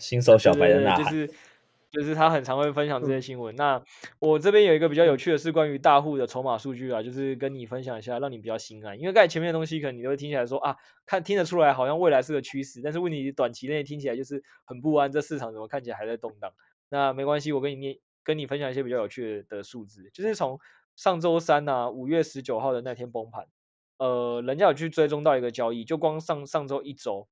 [0.01, 1.05] 新手小白的呐喊。
[1.05, 1.31] 就是
[1.91, 3.55] 就是他很常会分享这些新闻。
[3.55, 3.85] 嗯、那
[4.19, 8.99] 我这边有一个比较有趣的是关于大户的筹码数据啊，就是跟你分享一下，让你比较心安。
[9.01, 16.53] 因为刚才前面的东西可能你都会听起来说啊，看听得出来好像未来是个趋势，但是问题短期内听起来就是很不安，这市场怎么看起来还在动荡？
[16.89, 20.59] 那没关系，我跟你念，跟你分享一些比较有趣的的数字，就是从
[20.97, 23.47] 上周三呐、啊，五月十九号的那天崩盘，
[23.99, 27.29] 呃，人家有去追踪到一个交易，就光上上周一周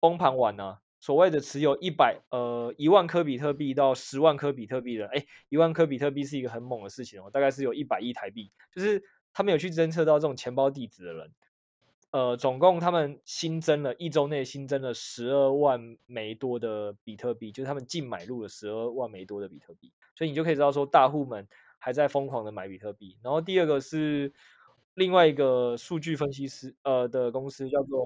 [0.00, 0.78] 崩盘完呢、啊。
[1.00, 11.32] 所谓的持有一百呃一万颗比特币到十万颗比特币的，哎，一万颗比特币是一个很猛的事情哦，大概是有一百亿台币，就是他们有去侦测到这种钱包地址的人，
[12.10, 23.16] 呃，总共他们新增了一周内新增了十二万枚多的比特币，就是他们净买入了十二万枚多的比特币，所以你就可以知道说大户们还在疯狂的买比特币。
[23.22, 24.34] 然后第二个是
[24.92, 28.04] 另外一个数据分析师呃的公司叫做，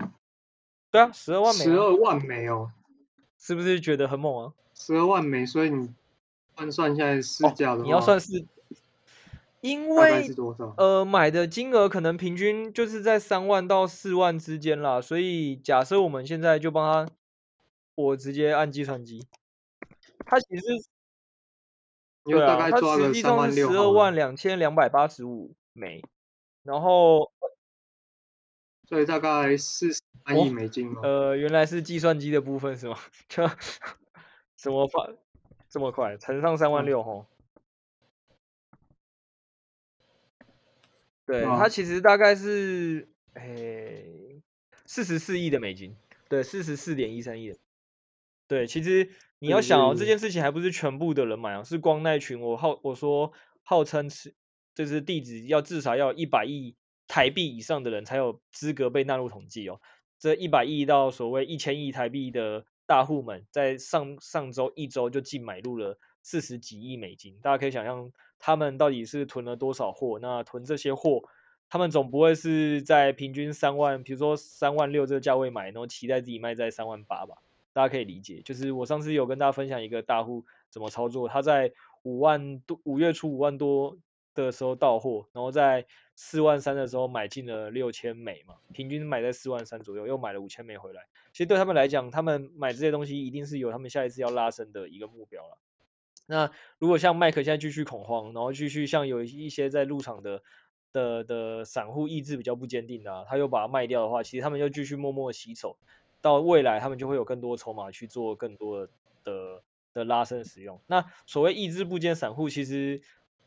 [0.93, 2.71] 对啊，十二万枚，十二万枚哦。
[3.47, 4.53] 是不是觉得很猛啊？
[4.73, 5.93] 十二万枚，所以你
[6.55, 8.47] 换算现在市价的话，哦，你要算是，
[9.61, 10.35] 因为
[10.79, 17.13] 呃买的金额可能平均就是在三万到四万之间啦，所以假设我们现在就帮他，
[17.97, 19.27] 我直接按计算机，
[20.25, 20.63] 他其实，
[22.25, 26.03] 对啊，他实际上是十二万两千两百八十五枚，
[26.63, 27.31] 然后，
[28.95, 29.93] 所以大概四。
[30.27, 31.03] 三亿美金吗？
[31.03, 32.97] 呃，原来是计算机的部分是吗？
[33.29, 33.47] 就
[34.57, 35.13] 怎么发
[35.69, 37.27] 这么快，乘上三万六吼？
[41.27, 44.41] 对，它其实大概是诶
[44.87, 45.95] 四十四亿的美金，
[46.31, 47.53] 对，四十四点一三亿。
[48.49, 54.35] 对，其实你要想哦，这件事情还不是全部的人买啊，是光那群我号我说号称是
[54.75, 56.77] 就是地址要至少要一百亿
[57.09, 59.81] 台币以上的人才有资格被纳入统计哦。
[60.19, 70.19] 这一百亿到所谓一千亿台币的大户们，在上上周一周就净买入了四十几亿美金，大家可以想象他们到底是囤了多少货。
[70.23, 71.25] 那囤这些货，
[71.69, 77.37] 他们总不会是在平均三万，比如说三万六这个价位买，然后期待自己卖在三万八吧？
[77.75, 78.41] 大家可以理解。
[78.43, 83.99] 就是我上次有跟大家分享一个大户怎么操作，他在五万多五月初五万多
[84.43, 91.07] 的时候到货，然后在四万三的时候买进了六千枚嘛，平均买在四万三左右，又买了五千枚回来。
[91.33, 95.59] 其实对他们来讲，他们买这些东西一定是有他们下一次要拉升的一个目标了。
[96.27, 100.43] 那如果像麦克现在继续恐慌，然后继续像有一些在入场的
[100.93, 105.77] 的的散户意志比较不坚定的，他又把它卖掉的话，其实他们就继续默默洗手，
[106.21, 108.93] 到未来他们就会有更多筹码去做更多的
[109.25, 110.81] 的，的拉升使用。
[110.87, 113.03] 那所谓意志不坚散户，其实。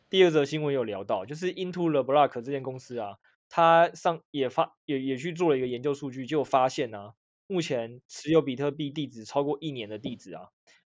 [0.09, 3.17] 第二则新闻有聊到，就是 Into the Block 这间公司啊，
[3.49, 7.13] 它上也发也也去做了一个研究数据，就发现啊，
[7.47, 10.49] 目前持有比特币地址超过一年的地址啊，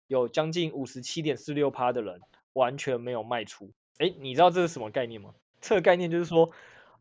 [0.07, 2.19] 有将近五十七点四六趴的人
[2.53, 3.71] 完全没有卖出。
[3.97, 5.33] 哎，你知道这是什么概念吗？
[5.61, 6.51] 这个概念就是说。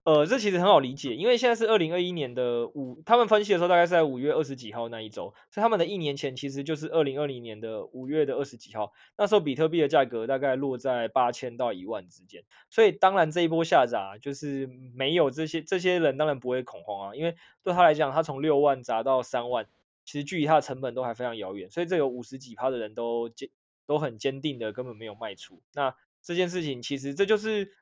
[0.05, 19.69] 呃，这其实很好理解，因为现在是二零二一年的五，他们分析的时候大概是在五月二十几号那一周，所以他们的一年前其实就是二零二零年的五月的二十几号，那时候比特币的价格大概落在八千到一万之间，所以当然这一波下砸就是没有这些这些人当然不会恐慌啊，因为对他来讲，他从六万砸到三万，
[20.05, 23.49] 其实距离他的成本都还非常遥远，所以这有五十几趴的人都坚
[23.87, 27.73] 都很坚定的根本没有卖出，那这件事情其实这就是。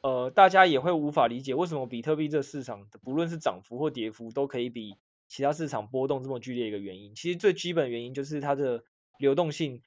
[0.00, 4.94] 呃，大家也会无法理解为什么比特币这市场不论是涨幅或跌幅都可以比
[5.26, 7.14] 其他市场波动这么剧烈一个原因。
[7.14, 8.84] 其实最基本原因就是它的
[9.18, 9.82] 流动性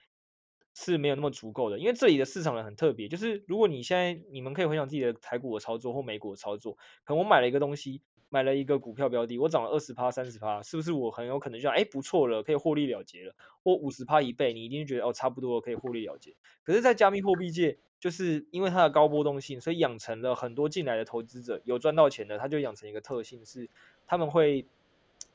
[0.75, 1.79] 是没有那么足够的。
[1.79, 6.73] 因为这里的市场呢很特别，就是如果你现在你们可以回想自己的台股的操作或美股的操作，
[7.05, 8.01] 可能我买了一个东西，
[8.33, 13.35] 买了一个股票标的，我涨了二十趴、三十趴，是不是我很有可能就哎不错了，可以获利了结了？
[13.61, 16.33] 或五十趴一倍，你一定觉得哦差不多了可以获利了结。
[16.63, 23.69] 可是，在加密货币界，就是因为它的高波动性，所以养成了很多进来的投资者有赚到钱的，他就养成一个特性是，
[24.07, 24.65] 他们会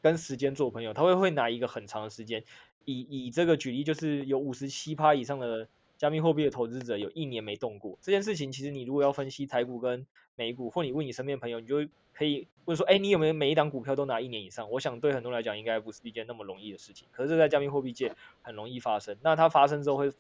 [0.00, 2.44] 跟时间做朋友，他会会拿一个很长的时间，
[2.86, 5.68] 以以这个举例，就是有五十七趴以上的
[5.98, 8.52] 加密货币的投资者有一年没动过这件事情。
[8.52, 14.70] 其实你如果要分析台股跟美股，或你问你身边的朋友，你就可以问说，哎，你有没有每一档股票都拿一年以上？
[14.70, 17.08] 我想对很多人来讲，应该不是一件那么容易的事情。
[17.12, 19.16] 可是，在加密货币界很容易发生。
[19.22, 20.12] 那它发生之后会。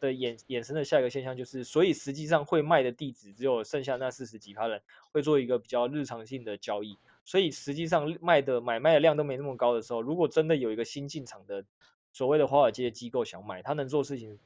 [0.00, 11.64] 的衍衍生的下一个现象就是，所以实际上会卖的地址只有剩下那四十几趴人会做一个比较日常性的交易，所以实际上卖的买卖的量都没那么高的时候，如果真的有一个新进场的
[12.12, 14.38] 所谓的华尔街机构想买，他能做事情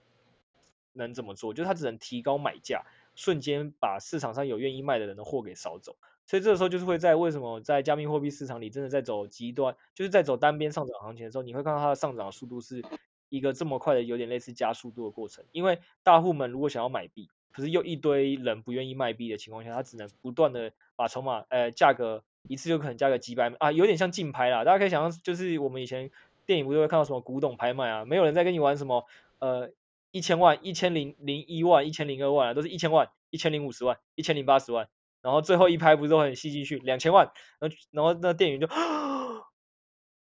[0.93, 1.55] 能怎么做？
[1.55, 2.82] 就是他只能提高买价，
[3.14, 5.97] 瞬间把市场上有愿意卖的人的货给扫走。
[6.24, 12.82] 所以这个时候就是会在为什么在加密货币市场里真的在走极端，就是在走单边上涨行情的时候，你会看到它的上涨速度是
[13.28, 15.45] 一个这么快的，有点类似加速度的过程。
[15.51, 24.64] 因为大户们如果想要买币，可是又一堆人不愿意卖币的情况下，他只能不断的把筹码，呃，价格一次就可能加个几百啊，有点像竞拍啦。
[24.64, 26.11] 大家可以想象，就是我们以前
[26.47, 29.05] 电影不是会看到什么古董拍卖啊，没有人在跟你玩什么
[29.40, 29.70] 呃
[30.13, 34.89] 一千万、一千零零一万、一千零二万啊，都是一千万、一千零五十万、一千零八十万。
[35.23, 38.69] 然后最后一拍不是都很戏剧性，两千万，然后然后那店员就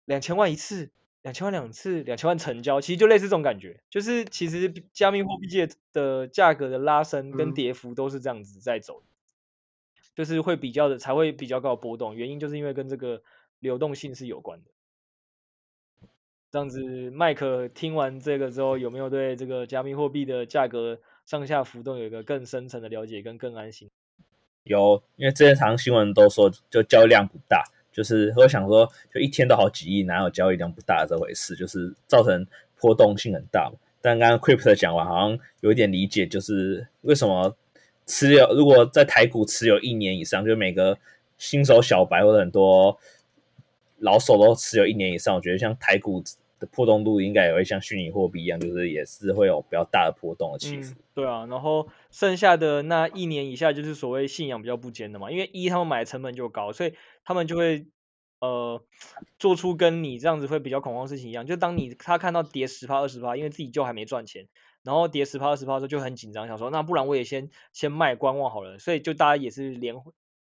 [0.05, 0.91] 两千万一次，
[1.23, 9.09] 两千万两次，两千万成交，其实就类似这种感觉，就是其实加密货币界的价格的拉升跟跌幅都是这样子在走，嗯、
[10.13, 13.23] 就是会比较的才会比较高的波动，原因就是因为跟这个
[13.57, 14.69] 流动性是有关的。
[16.51, 16.81] 这样子，
[17.11, 23.89] 麦克听完这个之后，有没有对这个加密货币的价格上下浮动有一个更深层的了解跟更安心？
[24.65, 31.55] 有，因为之前常新闻都说就交易量不大，就是我想说，就一天都好几亿，哪有交易量不大这回事？
[31.55, 32.45] 就是造成
[32.81, 33.71] 波动性很大。
[34.01, 37.55] 但刚刚 Crypto 讲完，好像有一点理解，就是为什么
[38.05, 40.97] 持有如果在台股持有一年以上，就每个
[41.37, 42.99] 新手小白或者很多
[44.01, 46.21] 老手都持有一年以上，我觉得像台股。
[46.61, 50.93] 的波动度应该也会像虚拟货币一样，就是也是会有比较大的波动的起伏。
[51.15, 56.93] 对啊，然后剩下的那一年以下就是所谓信仰比较不坚的嘛，因为一他们买的成本就高，所以
[57.25, 57.87] 他们就会
[58.41, 58.79] 呃
[59.39, 64.47] 做出跟你这样子会比较恐慌的事情一样，就当你他看到跌十趴二十趴，因为自己就还没赚钱，
[64.83, 69.95] 然后跌十趴二十趴的时候就很紧张，想说那不然我也先先卖观望好了，所以就大家也是连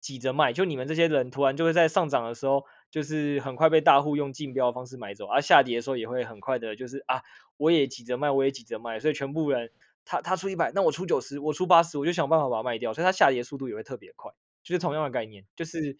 [0.00, 2.66] 挤着卖，就你们这些人突然就会在上涨的时候。
[2.94, 7.22] 就是很快被大户用竞标的方式买走，而、下跌的时候也会很快的，就是啊，
[7.56, 9.72] 我也挤着卖，我也挤着卖，所以全部人
[10.04, 14.30] 他他出一百，那我出九十，我出八十，我就想办法把它卖掉，所以它下跌速度也会特别快，
[14.62, 15.96] 就是同样的概念，就是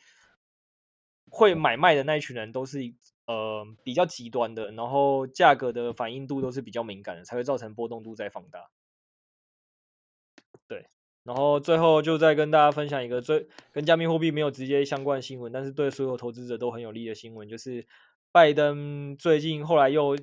[1.28, 2.78] 会买卖的那一群人都是
[3.26, 8.70] 呃比较极端的，然后价格的反应度都是比较敏感的，才会造成波动度在放大，
[10.68, 10.86] 对。
[11.24, 17.86] 然后最后就再跟大家分享一个最跟加密货币没有直接相关新闻，但是对所有投资者都很有利的新闻，就是
[18.30, 20.18] 拜登最近后来又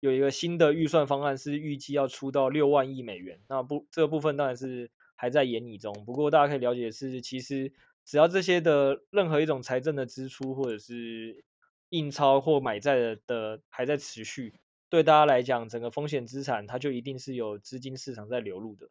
[0.00, 3.40] 有一个新的预算方案，是预计要出到六万亿美元。
[3.46, 7.72] 那不这个部分当然是还在演拟中，不过大家可以了解的是，其实
[8.06, 11.44] 只要这些的任何一种财政的支出或者是
[11.90, 14.54] 印钞或买债的的还在持续，
[14.88, 18.88] 对大家来讲，整个风险资产它就一定是有资金市场在流入的。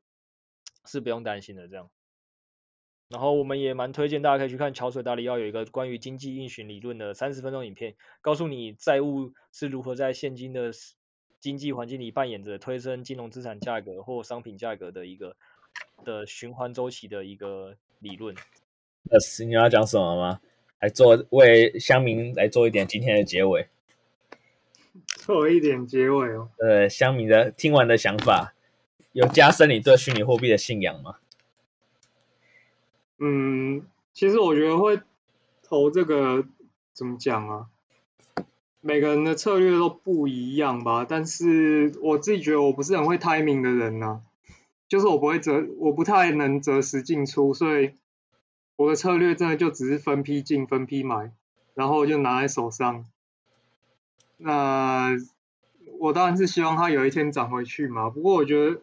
[0.85, 1.89] 是不用担心的，这样。
[3.09, 10.71] 然后我们也蛮推荐大家可以去看桥水大里奥有一个关于经济运行理论的三十分钟影片，告诉你债务是如何在现今的
[11.39, 15.35] 经济环境里扮演着推升金融资产价格或商品价格的一个
[16.05, 18.33] 的循环周期的一个理论。
[19.03, 20.39] 那是你要讲什么吗？
[20.79, 23.67] 来做为乡民来做一点今天的结尾，
[25.05, 26.49] 做一点结尾哦。
[26.59, 28.53] 呃，乡民的听完的想法。
[29.13, 31.15] 有加深你对虚拟货币的信仰吗？
[33.19, 35.01] 嗯，其实我觉得会
[35.63, 36.45] 投这个
[36.93, 37.67] 怎么讲啊？
[38.79, 41.05] 每个人的策略都不一样吧。
[41.07, 44.21] 但是我自己觉得我不是很会 timing 的人呐、
[44.87, 47.91] 就是我不会择，我不太能择时进出，所以
[48.77, 51.33] 我的策略真的就只是分批进、分批买，
[51.73, 53.05] 然后就拿在手上。
[54.37, 55.17] 那
[55.99, 58.09] 我当然是希望它有一天涨回去嘛。
[58.09, 58.81] 不过我觉得。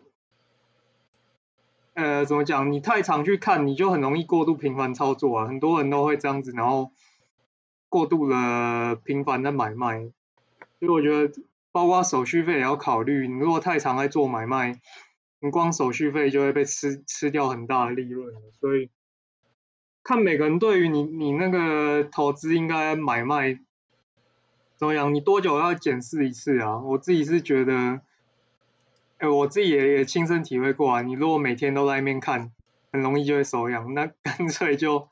[1.99, 2.71] 呃，怎么讲？
[2.71, 5.47] 你太常去看，你就很容易过度频繁操作啊。
[5.47, 6.93] 很多人都会这样子，然后
[7.89, 10.03] 过度的频繁的买卖。
[10.79, 11.43] 所以我觉得，
[11.73, 13.27] 包括手续费也要考虑。
[13.27, 14.81] 你如果太常在做买卖，
[15.41, 18.33] 你光手续费就会被吃吃掉很大的利润。
[18.61, 18.91] 所以，
[20.05, 23.59] 看每个人对于你你那个投资应该买卖
[24.77, 25.13] 怎么样？
[25.13, 26.79] 你多久要检视一次啊？
[26.79, 28.03] 我自己是觉得。
[29.19, 31.03] 哎，我自己也也亲身体会过啊。
[31.03, 32.53] 你如果每天都在那边看，
[32.93, 33.93] 很容易就会手痒。
[33.93, 35.09] 那 干脆就，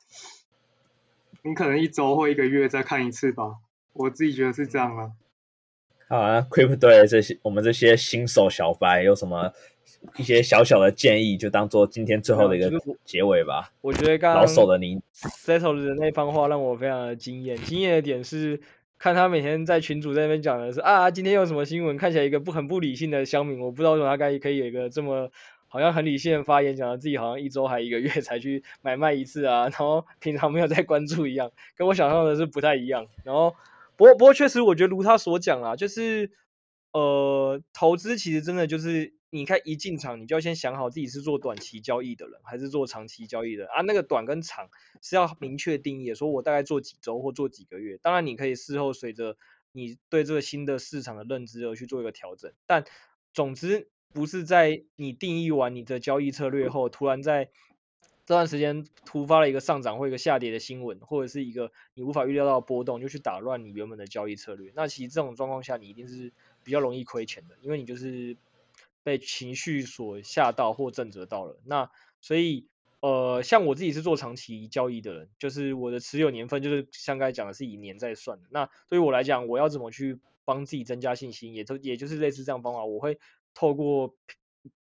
[1.43, 3.57] 你可能一周或一个月再看一次吧。
[3.93, 5.11] 我自己觉得是这样啊。
[6.09, 9.53] 好啊，Crypto 对这些我们这些新手小白有什么
[10.17, 12.71] 一些小小的建议，就当做今天最后的一个
[13.05, 13.73] 结尾吧。
[13.81, 17.57] 我觉得刚刚老手的您 Settle 的那番话让我非常的惊艳。
[17.57, 18.61] 惊艳的点是。
[18.99, 25.31] 看他每天在群主在那边讲的是啊，今天有什么新闻，看起来一个不很不理性的乡民，我不知道为什么他该可以有一个这么
[25.69, 33.07] 好像很理性的发言，讲自己好像一周还一个月才去买卖一次啊， 然后平常没有在关注一样，跟我想象的是不太一样。
[33.25, 33.55] 然后
[33.97, 36.31] 不过不过确实，我觉得如他所讲啊，就是
[36.93, 39.16] 呃，投资其实真的就是。
[39.31, 43.83] 你看一进场，你就要先想好自己是做短期交易的人，还是做长期交易的啊？
[43.83, 44.71] 那个短跟长
[45.03, 47.99] 是要明确定义，说我大概做几周或做几个月。
[48.01, 49.37] 当然，你可以事后随着
[49.73, 52.53] 你对这个新的市场的认知而去做一个调整。
[52.67, 52.85] 但
[53.35, 57.47] 总之，不是在你定义完你的交易策略后，突然在
[58.25, 64.73] 这段时间突发了一个上涨或一个下跌的新闻，或者是一个你无法预料到的波动，就去打乱你原本的交易策略。
[64.77, 68.37] 那其实这种状况下，你一定是比较容易亏钱的，因为你就是。
[69.07, 71.89] 被情绪所吓到或震慑到了，那
[72.21, 72.67] 所以
[72.99, 78.49] 呃，像我自己是做长期交易的人，就是我的持有年份就是像刚才讲的是以年在算的。
[78.51, 83.21] 那对于我来讲，我要怎么去帮自己增加信心，也都也就是类似这样方法，我会
[83.55, 84.17] 透过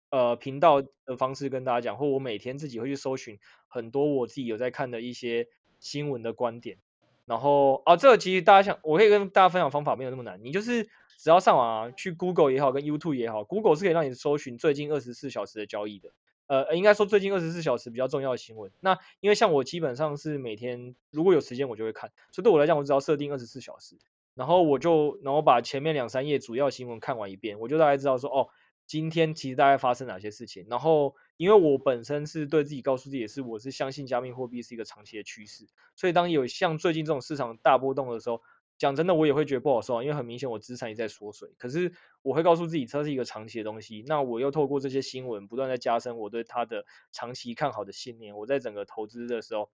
[0.09, 5.49] 呃频道的方式跟大家讲，或我每天自己会去搜寻很多我自己有在看的一些
[5.81, 6.79] 新闻的观点。
[7.27, 10.89] 然后啊，这个其实大家想，我可以跟大家分享方法没有那么难，你就是。
[11.18, 16.10] 只要上网啊，去 Google 也好，跟 YouTube 也好，Google 是可以让你搜寻最近二十四小时的交易的。
[16.46, 18.70] 呃，应该说最近二十四小时比较重要的新闻。
[18.80, 23.96] 那因为像我基本上是每天如果有时间我就会看，所以对我来讲，我只要设定二十四小时，
[24.34, 28.48] 然后我就然后把前面两三页主要新闻看完一遍，我就大概知道说哦，
[28.86, 30.66] 今天其实大概发生哪些事情。
[30.68, 38.42] 然后因为我本身是对自己告诉自己也是，我是相信加密货币是一个长期的趋势，所以当有像最近这种市场大波动的时候。
[38.77, 41.51] 讲真的，我也会觉得不好受啊，因为很明显我资产也在缩水。
[41.59, 44.05] 可是我会告诉自己，这是一个长期的东西。
[44.07, 48.37] 那我又透过这些新闻，不断在加深我对它的长期看好的信念。
[48.37, 49.70] 我在整个投资的时候，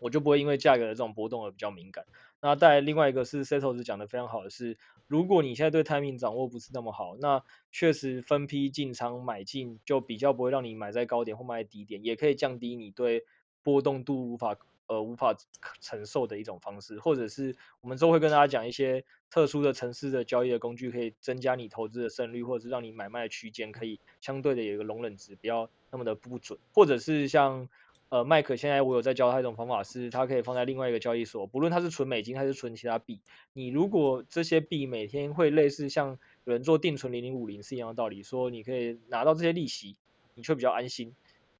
[0.00, 2.06] 我就不会因为价格的这种波动而比较敏感。
[2.40, 13.26] 那再另外一个是 Setos 讲的非常好的是，如果你现在对 timing 掌握不是那么好，那确实分批进仓买进就比较不会让你买在高点或买在低点，也可以降低你对
[13.62, 14.56] 波动度无法。
[14.90, 15.36] 呃，无法
[15.80, 26.58] 承受的一种方式，或者是我们之后会跟大家讲一些特殊的城市的交易的工具，可以增加你投资的胜率，或者是让你买卖的区间可以相对的有一个容忍值，不要那么的不准。
[26.74, 27.68] 或者是像
[28.08, 33.20] 呃麦克现在我有在教他一种方法，是它可以放在另外一个交易所，不论它是存美金还是存其他币，
[33.52, 39.94] 你如果这些币每天会类似像有人做定存零零五零是一样的道理，说你可以拿到这些利息，
[40.34, 41.14] 你却比较安心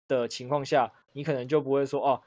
[0.08, 2.22] 的情况下，你可能就不会说哦。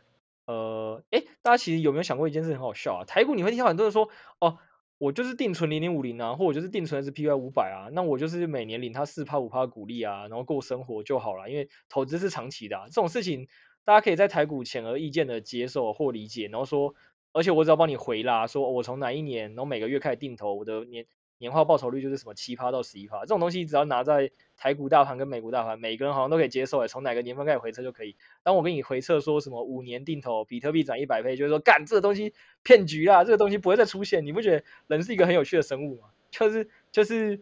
[0.45, 3.05] 呃，诶，大家其实有没有想过一件事很好笑啊？
[3.05, 4.57] 台股你会听到很多人说，哦，
[4.97, 13.47] 我就是定存零零五零啊，或我就是定存的是 SPY 五百啊，那我就是每年领它四趴五趴股利啊，然后过生活就好了，因为投资是长期的啊，这种事情
[13.85, 16.93] 大家可以在台股显而易见的接受或理解，然后说，
[17.31, 21.05] 而且我只要帮你回啦，说我从哪一年，然后每个月开始定投，我的年。
[21.43, 28.15] 年化报酬率就是什么七趴到十一趴，这种东西只要拿在台股大盘跟美股大盘，每个人好像都可以接受诶，从哪个年份开始回测就可以。
[28.43, 32.33] 当我给你回测说什么五年定投，比特币涨一百倍，就是说干这个东西
[32.63, 34.25] 骗局啦，这个东西不会再出现。
[34.25, 36.07] 你不觉得人是一个很有趣的生物吗？
[36.31, 37.41] 就是就是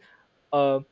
[0.50, 0.84] 呃，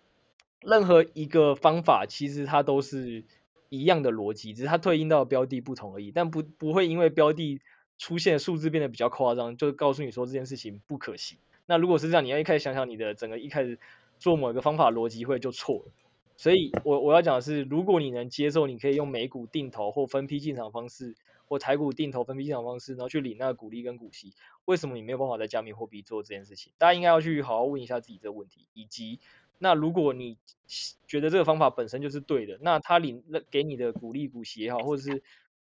[0.61, 3.23] 任何一个方法其实它都是
[3.69, 7.59] 一样的逻辑，只是它对应到标的不同而已，但不不会因为标的
[7.97, 11.39] 出现数字变得比较夸张，就告诉你说这件事情不可行。
[11.69, 13.77] 那如果是这样，你要一开始想想你的整个一开始
[14.17, 15.91] 做某一个方法逻辑会就错了。
[16.35, 21.15] 所以我我要讲的是，如果你能接受，你可以用美股定投或分批进场方式，
[21.47, 24.33] 或台股定投分批进场方式，然后去领那个股利跟股息，
[24.65, 26.73] 为什么你没有办法在加密货币做这件事情？
[26.79, 28.65] 大家应该要去好好问一下自己这个问题。
[28.73, 29.19] 以及，
[29.59, 30.39] 那如果你
[31.05, 35.21] 觉得这个方法本身就是对的，那他领那给你的股利股息也好，或者是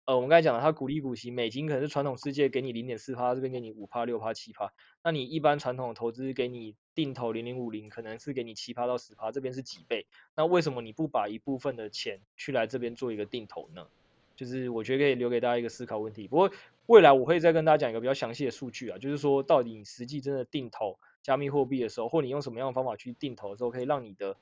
[0.06, 4.72] 呃，我们刚才讲了，它股利股息，美金可能是传统世界给你零点四趴，这边给你五趴、六趴、七趴。
[5.04, 10.06] 那你一般传统投资给你定投零零五零，可能是给你七趴到十趴，这边是几倍？
[10.34, 13.86] 那为什么你不把一部分的钱去来这边做一个定投呢？
[14.34, 16.26] 就是我觉得可以留给大家一个思考问题。
[16.26, 16.50] 不过
[16.86, 24.36] 未来我会再跟大家讲一个比较详细的数据啊，就是说到底你实际真的定投加密货币的时候，或你用什么样的方法去定投的时候，可以让你的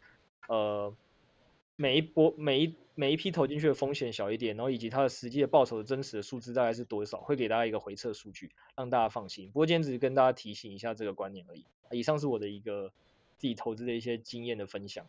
[0.49, 0.95] 呃。
[1.81, 9.47] 每一波每一每一批投进去的风险小一点，然后以及它的实际的报酬的真实的数字大概是多少，会给大家一个回测数据，让大家放心。
[9.53, 11.65] 不过今天只是跟大家提醒一下这个观念而已。
[11.93, 12.91] 以上是我的一个
[13.37, 15.07] 自己投资的一些经验的分享。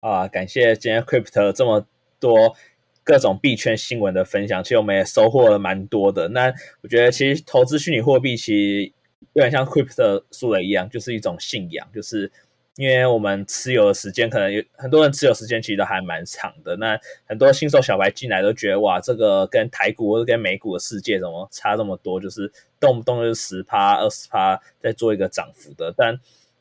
[0.00, 1.86] 啊，感谢今天 Crypto 这么
[2.18, 2.56] 多
[3.02, 6.28] 各种币圈新闻的分享，其实我们也收获了蛮多的。
[6.28, 6.50] 那
[6.80, 8.46] 我觉得其实投资虚拟货币其
[8.86, 8.92] 实
[9.34, 12.32] 有点像 Crypto 说的一样，就是一种信仰，就是。
[12.76, 16.74] 因为我们持有的时间可能有很多人持有时间其实都还蛮长的。
[16.76, 22.20] 那很多新手小白进来都觉得哇，这个跟台股或者跟美股的世界怎么差这么多？
[22.20, 22.50] 就是
[22.80, 25.94] 动不动就十趴、二十趴在做一个涨幅的。
[25.96, 26.18] 但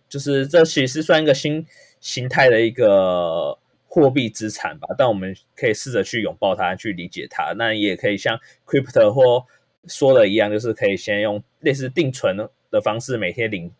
[0.07, 1.65] 就是这其实算一个新
[1.99, 3.57] 形态的一个
[3.87, 4.87] 货币资产吧。
[4.95, 7.53] 但我们可以试着去拥抱它，去理解它。
[7.57, 9.45] 那也可以像 Crypto 或
[9.87, 12.37] 说的一样，就是可以先用类似定存
[12.69, 13.71] 的方式每天领。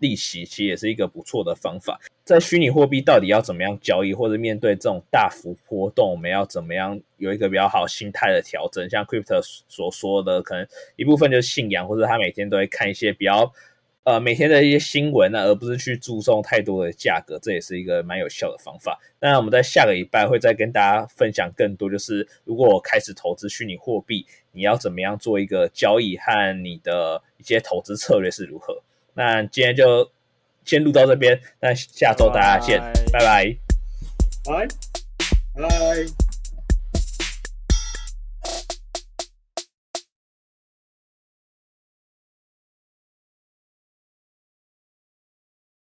[0.00, 2.00] 利息其实也是一个不错的方法。
[2.24, 8.88] 在虚拟货币到底要怎么样交易，或者面对这种大幅波动，我们要怎么样有一个比较好心态的调整？
[8.88, 13.52] 像 Crypto 所说的，可能一部分就是信仰，或者他每天都会看一些比较
[14.04, 19.00] 呃每天的一些新闻呢，而不是去注重太多的价格，这也是一个蛮有效的方法。
[19.18, 28.80] 那我们在下个礼拜会再跟大家分享更多，就是如果我开始投资虚拟货币，你要怎么样做一个交易和你的一些投资策略是如何。
[29.20, 30.10] 那今天就
[30.64, 32.80] 先录到这边，那下周大家见，
[33.12, 33.54] 拜拜，
[34.46, 36.29] 拜拜。